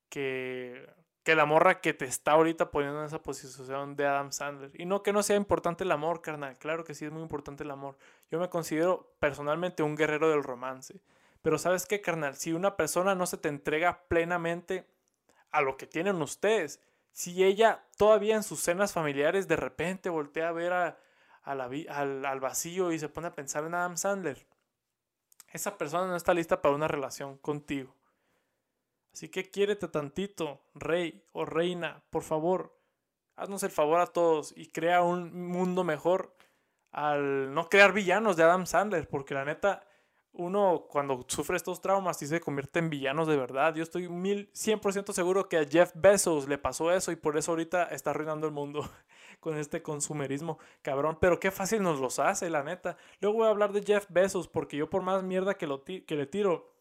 que, 0.09 0.93
que 1.23 1.37
la 1.37 1.45
morra 1.45 1.81
que 1.81 1.95
te 1.95 2.07
está 2.07 2.33
ahorita 2.33 2.73
poniendo 2.73 2.99
en 2.99 3.07
esa 3.07 3.23
posición 3.23 3.95
de 3.95 4.07
Adam 4.07 4.33
Sandler. 4.33 4.73
Y 4.75 4.87
no 4.87 5.05
que 5.05 5.13
no 5.13 5.23
sea 5.23 5.37
importante 5.37 5.85
el 5.85 5.93
amor, 5.93 6.23
carnal. 6.23 6.59
Claro 6.59 6.83
que 6.83 6.95
sí 6.95 7.05
es 7.05 7.13
muy 7.13 7.23
importante 7.23 7.63
el 7.63 7.71
amor. 7.71 7.97
Yo 8.31 8.39
me 8.39 8.49
considero 8.49 9.13
personalmente 9.19 9.83
un 9.83 9.97
guerrero 9.97 10.31
del 10.31 10.43
romance. 10.43 11.01
Pero 11.43 11.59
sabes 11.59 11.87
qué, 11.87 12.01
carnal, 12.01 12.37
si 12.37 12.53
una 12.53 12.77
persona 12.77 13.15
no 13.15 13.27
se 13.27 13.39
te 13.39 13.49
entrega 13.49 14.05
plenamente 14.09 14.87
a 15.51 15.63
lo 15.63 15.77
que 15.77 15.87
tienen 15.87 16.21
ustedes, 16.23 16.81
si 17.13 17.45
ella 17.45 17.85
todavía 17.97 18.37
en 18.37 18.43
sus 18.43 18.61
cenas 18.61 18.93
familiares 18.93 19.49
de 19.49 19.57
repente 19.57 20.11
voltea 20.11 20.49
a 20.49 20.53
ver 20.53 20.73
a, 20.73 20.99
al, 21.43 22.25
al 22.25 22.41
vacío 22.41 22.93
y 22.93 22.99
se 22.99 23.09
pone 23.09 23.29
a 23.29 23.35
pensar 23.35 23.65
en 23.65 23.75
Adam 23.75 23.97
Sandler, 23.97 24.47
esa 25.53 25.77
persona 25.77 26.07
no 26.07 26.17
está 26.17 26.33
lista 26.35 26.63
para 26.63 26.75
una 26.75 26.89
relación 26.89 27.37
contigo. 27.39 27.95
Así 29.13 29.29
que 29.29 29.51
quiérete 29.51 29.89
tantito, 29.89 30.61
rey 30.75 31.25
o 31.33 31.45
reina, 31.45 32.03
por 32.11 32.23
favor. 32.23 32.79
Haznos 33.35 33.63
el 33.65 33.71
favor 33.71 34.01
a 34.01 34.07
todos 34.07 34.53
y 34.57 34.69
crea 34.69 35.03
un 35.03 35.49
mundo 35.49 35.83
mejor 35.83 36.37
al 36.93 37.55
no 37.55 37.69
crear 37.69 37.93
villanos 37.93 38.37
de 38.37 38.45
Adam 38.45 38.67
Sandler, 38.67 39.09
porque 39.09 39.35
la 39.35 39.45
neta, 39.45 39.87
uno 40.33 40.87
cuando 40.89 41.25
sufre 41.29 41.57
estos 41.57 41.81
traumas 41.81 42.19
sí 42.19 42.27
se 42.27 42.41
convierte 42.41 42.79
en 42.79 42.91
villanos 42.91 43.29
de 43.29 43.37
verdad. 43.37 43.75
Yo 43.75 43.83
estoy 43.83 44.09
mil, 44.09 44.51
100% 44.53 45.13
seguro 45.13 45.49
que 45.49 45.59
a 45.59 45.67
Jeff 45.67 45.93
Bezos 45.95 46.49
le 46.49 46.59
pasó 46.59 46.93
eso 46.93 47.13
y 47.13 47.17
por 47.17 47.37
eso 47.37 47.53
ahorita 47.53 47.85
está 47.85 48.11
arruinando 48.11 48.47
el 48.47 48.53
mundo 48.53 48.89
con 49.41 49.57
este 49.57 49.83
consumerismo, 49.83 50.59
cabrón. 50.83 51.19
Pero 51.21 51.41
qué 51.41 51.51
fácil 51.51 51.83
nos 51.83 52.01
los 52.01 52.19
hace, 52.19 52.51
la 52.51 52.63
neta. 52.63 52.97
Luego 53.21 53.39
voy 53.39 53.47
a 53.47 53.51
hablar 53.51 53.73
de 53.73 53.83
Jeff 53.83 54.07
Bezos, 54.09 54.49
porque 54.49 54.77
yo 54.77 54.91
por 54.91 55.03
más 55.03 55.23
mierda 55.23 55.55
que, 55.55 55.67
lo 55.67 55.85
que 55.85 56.05
le 56.09 56.27
tiro, 56.27 56.73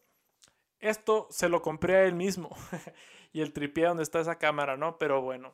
esto 0.80 1.28
se 1.30 1.50
lo 1.50 1.62
compré 1.62 1.98
a 1.98 2.04
él 2.06 2.16
mismo. 2.16 2.50
y 3.32 3.42
el 3.42 3.54
tripié 3.54 3.86
donde 3.86 4.04
está 4.04 4.20
esa 4.20 4.38
cámara, 4.38 4.78
¿no? 4.78 4.98
Pero 4.98 5.22
bueno. 5.22 5.54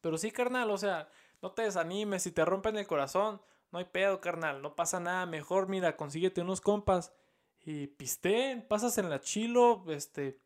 Pero 0.00 0.18
sí, 0.18 0.30
carnal, 0.30 0.70
o 0.70 0.78
sea, 0.78 1.08
No 1.44 1.52
te 1.52 1.60
desanimes, 1.60 2.22
si 2.22 2.32
te 2.32 2.42
rompen 2.42 2.78
el 2.78 2.86
corazón, 2.86 3.38
no 3.70 3.78
hay 3.78 3.84
pedo, 3.84 4.18
carnal, 4.22 4.62
no 4.62 4.74
pasa 4.74 4.98
nada. 4.98 5.26
Mejor, 5.26 5.68
mira, 5.68 5.94
consíguete 5.94 6.40
unos 6.40 6.62
compas 6.62 7.12
y 7.60 7.86
pisteen, 7.86 8.66
pasas 8.66 8.96
en 8.96 9.10
la 9.10 9.20
chilo, 9.20 9.84
este, 9.88 10.40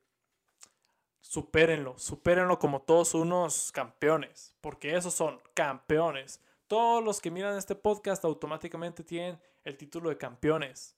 supérenlo, 1.20 1.96
supérenlo 1.98 2.58
como 2.58 2.82
todos 2.82 3.14
unos 3.14 3.70
campeones, 3.70 4.56
porque 4.60 4.96
esos 4.96 5.14
son 5.14 5.40
campeones. 5.54 6.40
Todos 6.66 7.04
los 7.04 7.20
que 7.20 7.30
miran 7.30 7.56
este 7.56 7.76
podcast 7.76 8.24
automáticamente 8.24 9.04
tienen 9.04 9.40
el 9.62 9.76
título 9.76 10.08
de 10.08 10.18
campeones. 10.18 10.96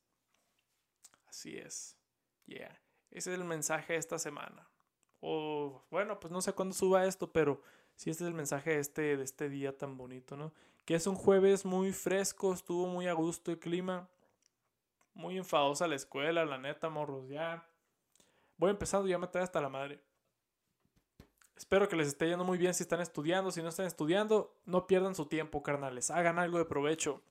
Así 1.26 1.58
es. 1.58 1.98
Yeah. 2.46 2.80
Ese 3.10 3.34
es 3.34 3.38
el 3.38 3.44
mensaje 3.44 3.92
de 3.92 3.98
esta 3.98 4.18
semana. 4.18 4.66
O 5.20 5.84
bueno, 5.90 6.18
pues 6.18 6.32
no 6.32 6.40
sé 6.40 6.54
cuándo 6.54 6.74
suba 6.74 7.04
esto, 7.04 7.30
pero 7.30 7.60
sí 8.00 8.08
este 8.08 8.24
es 8.24 8.28
el 8.28 8.34
mensaje 8.34 8.70
de 8.70 8.78
este, 8.78 9.16
de 9.18 9.22
este 9.22 9.50
día 9.50 9.76
tan 9.76 9.98
bonito, 9.98 10.34
¿no? 10.34 10.54
Que 10.86 10.94
es 10.94 11.06
un 11.06 11.16
jueves 11.16 11.66
muy 11.66 11.92
fresco, 11.92 12.54
estuvo 12.54 12.86
muy 12.86 13.06
a 13.06 13.12
gusto 13.12 13.50
el 13.50 13.58
clima. 13.58 14.08
Muy 15.12 15.36
enfadosa 15.36 15.86
la 15.86 15.96
escuela, 15.96 16.46
la 16.46 16.56
neta, 16.56 16.88
morros, 16.88 17.28
ya. 17.28 17.68
Voy 18.56 18.70
empezando, 18.70 19.06
ya 19.06 19.18
me 19.18 19.26
trae 19.26 19.44
hasta 19.44 19.60
la 19.60 19.68
madre. 19.68 20.00
Espero 21.54 21.90
que 21.90 21.96
les 21.96 22.08
esté 22.08 22.26
yendo 22.26 22.42
muy 22.42 22.56
bien 22.56 22.72
si 22.72 22.84
están 22.84 23.02
estudiando. 23.02 23.50
Si 23.50 23.60
no 23.60 23.68
están 23.68 23.84
estudiando, 23.84 24.56
no 24.64 24.86
pierdan 24.86 25.14
su 25.14 25.26
tiempo, 25.26 25.62
carnales. 25.62 26.10
Hagan 26.10 26.38
algo 26.38 26.56
de 26.56 26.64
provecho. 26.64 27.22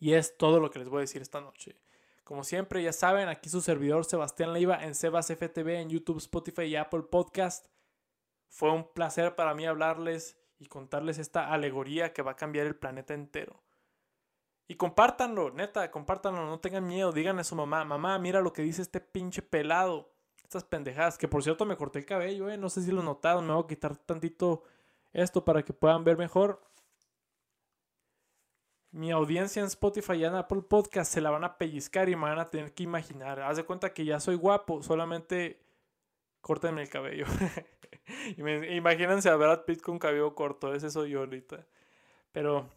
Y 0.00 0.14
es 0.14 0.38
todo 0.38 0.60
lo 0.60 0.70
que 0.70 0.78
les 0.78 0.88
voy 0.88 0.98
a 0.98 1.00
decir 1.02 1.20
esta 1.20 1.42
noche. 1.42 1.76
Como 2.24 2.42
siempre, 2.42 2.82
ya 2.82 2.94
saben, 2.94 3.28
aquí 3.28 3.50
su 3.50 3.60
servidor 3.60 4.06
Sebastián 4.06 4.54
Leiva 4.54 4.82
en 4.82 4.94
Sebas 4.94 5.26
FTV, 5.26 5.82
en 5.82 5.90
YouTube, 5.90 6.16
Spotify 6.16 6.62
y 6.62 6.76
Apple 6.76 7.02
Podcast. 7.02 7.66
Fue 8.52 8.70
un 8.70 8.92
placer 8.92 9.34
para 9.34 9.54
mí 9.54 9.66
hablarles 9.66 10.36
y 10.58 10.66
contarles 10.66 11.18
esta 11.18 11.52
alegoría 11.52 12.12
que 12.12 12.22
va 12.22 12.32
a 12.32 12.36
cambiar 12.36 12.66
el 12.66 12.76
planeta 12.76 13.14
entero. 13.14 13.62
Y 14.68 14.76
compártanlo, 14.76 15.50
neta, 15.50 15.90
compártanlo, 15.90 16.46
no 16.46 16.60
tengan 16.60 16.86
miedo, 16.86 17.12
díganle 17.12 17.40
a 17.40 17.44
su 17.44 17.56
mamá, 17.56 17.84
mamá, 17.84 18.18
mira 18.18 18.40
lo 18.40 18.52
que 18.52 18.62
dice 18.62 18.82
este 18.82 19.00
pinche 19.00 19.42
pelado 19.42 20.12
estas 20.52 20.64
pendejadas. 20.64 21.16
Que 21.16 21.28
por 21.28 21.42
cierto 21.42 21.64
me 21.64 21.76
corté 21.76 22.00
el 22.00 22.04
cabello, 22.04 22.50
eh. 22.50 22.58
No 22.58 22.68
sé 22.68 22.82
si 22.82 22.92
lo 22.92 23.02
notaron. 23.02 23.46
Me 23.46 23.54
voy 23.54 23.64
a 23.64 23.66
quitar 23.66 23.96
tantito 23.96 24.64
esto 25.12 25.44
para 25.44 25.62
que 25.62 25.72
puedan 25.72 26.04
ver 26.04 26.18
mejor. 26.18 26.60
Mi 28.90 29.10
audiencia 29.10 29.60
en 29.60 29.66
Spotify 29.66 30.14
y 30.16 30.24
en 30.24 30.34
Apple 30.34 30.62
Podcast 30.62 31.10
se 31.10 31.22
la 31.22 31.30
van 31.30 31.44
a 31.44 31.56
pellizcar 31.56 32.10
y 32.10 32.16
me 32.16 32.22
van 32.22 32.38
a 32.38 32.50
tener 32.50 32.74
que 32.74 32.82
imaginar. 32.82 33.40
Haz 33.40 33.56
de 33.56 33.64
cuenta 33.64 33.94
que 33.94 34.04
ya 34.04 34.20
soy 34.20 34.34
guapo, 34.34 34.82
solamente 34.82 35.61
córtenme 36.42 36.82
el 36.82 36.90
cabello. 36.90 37.24
imagínense 38.36 39.30
a 39.30 39.36
Brad 39.36 39.64
Pitt 39.64 39.80
con 39.80 39.98
cabello 39.98 40.34
corto, 40.34 40.74
ese 40.74 40.90
soy 40.90 41.10
yo 41.10 41.20
ahorita. 41.20 41.66
Pero 42.32 42.68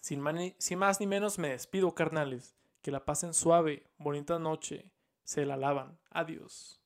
sin, 0.00 0.24
sin 0.58 0.78
más 0.80 0.98
ni 0.98 1.06
menos 1.06 1.38
me 1.38 1.50
despido, 1.50 1.94
carnales. 1.94 2.56
Que 2.82 2.90
la 2.90 3.04
pasen 3.04 3.32
suave, 3.32 3.84
bonita 3.98 4.40
noche 4.40 4.90
se 5.22 5.46
la 5.46 5.56
lavan. 5.56 6.00
Adiós. 6.10 6.81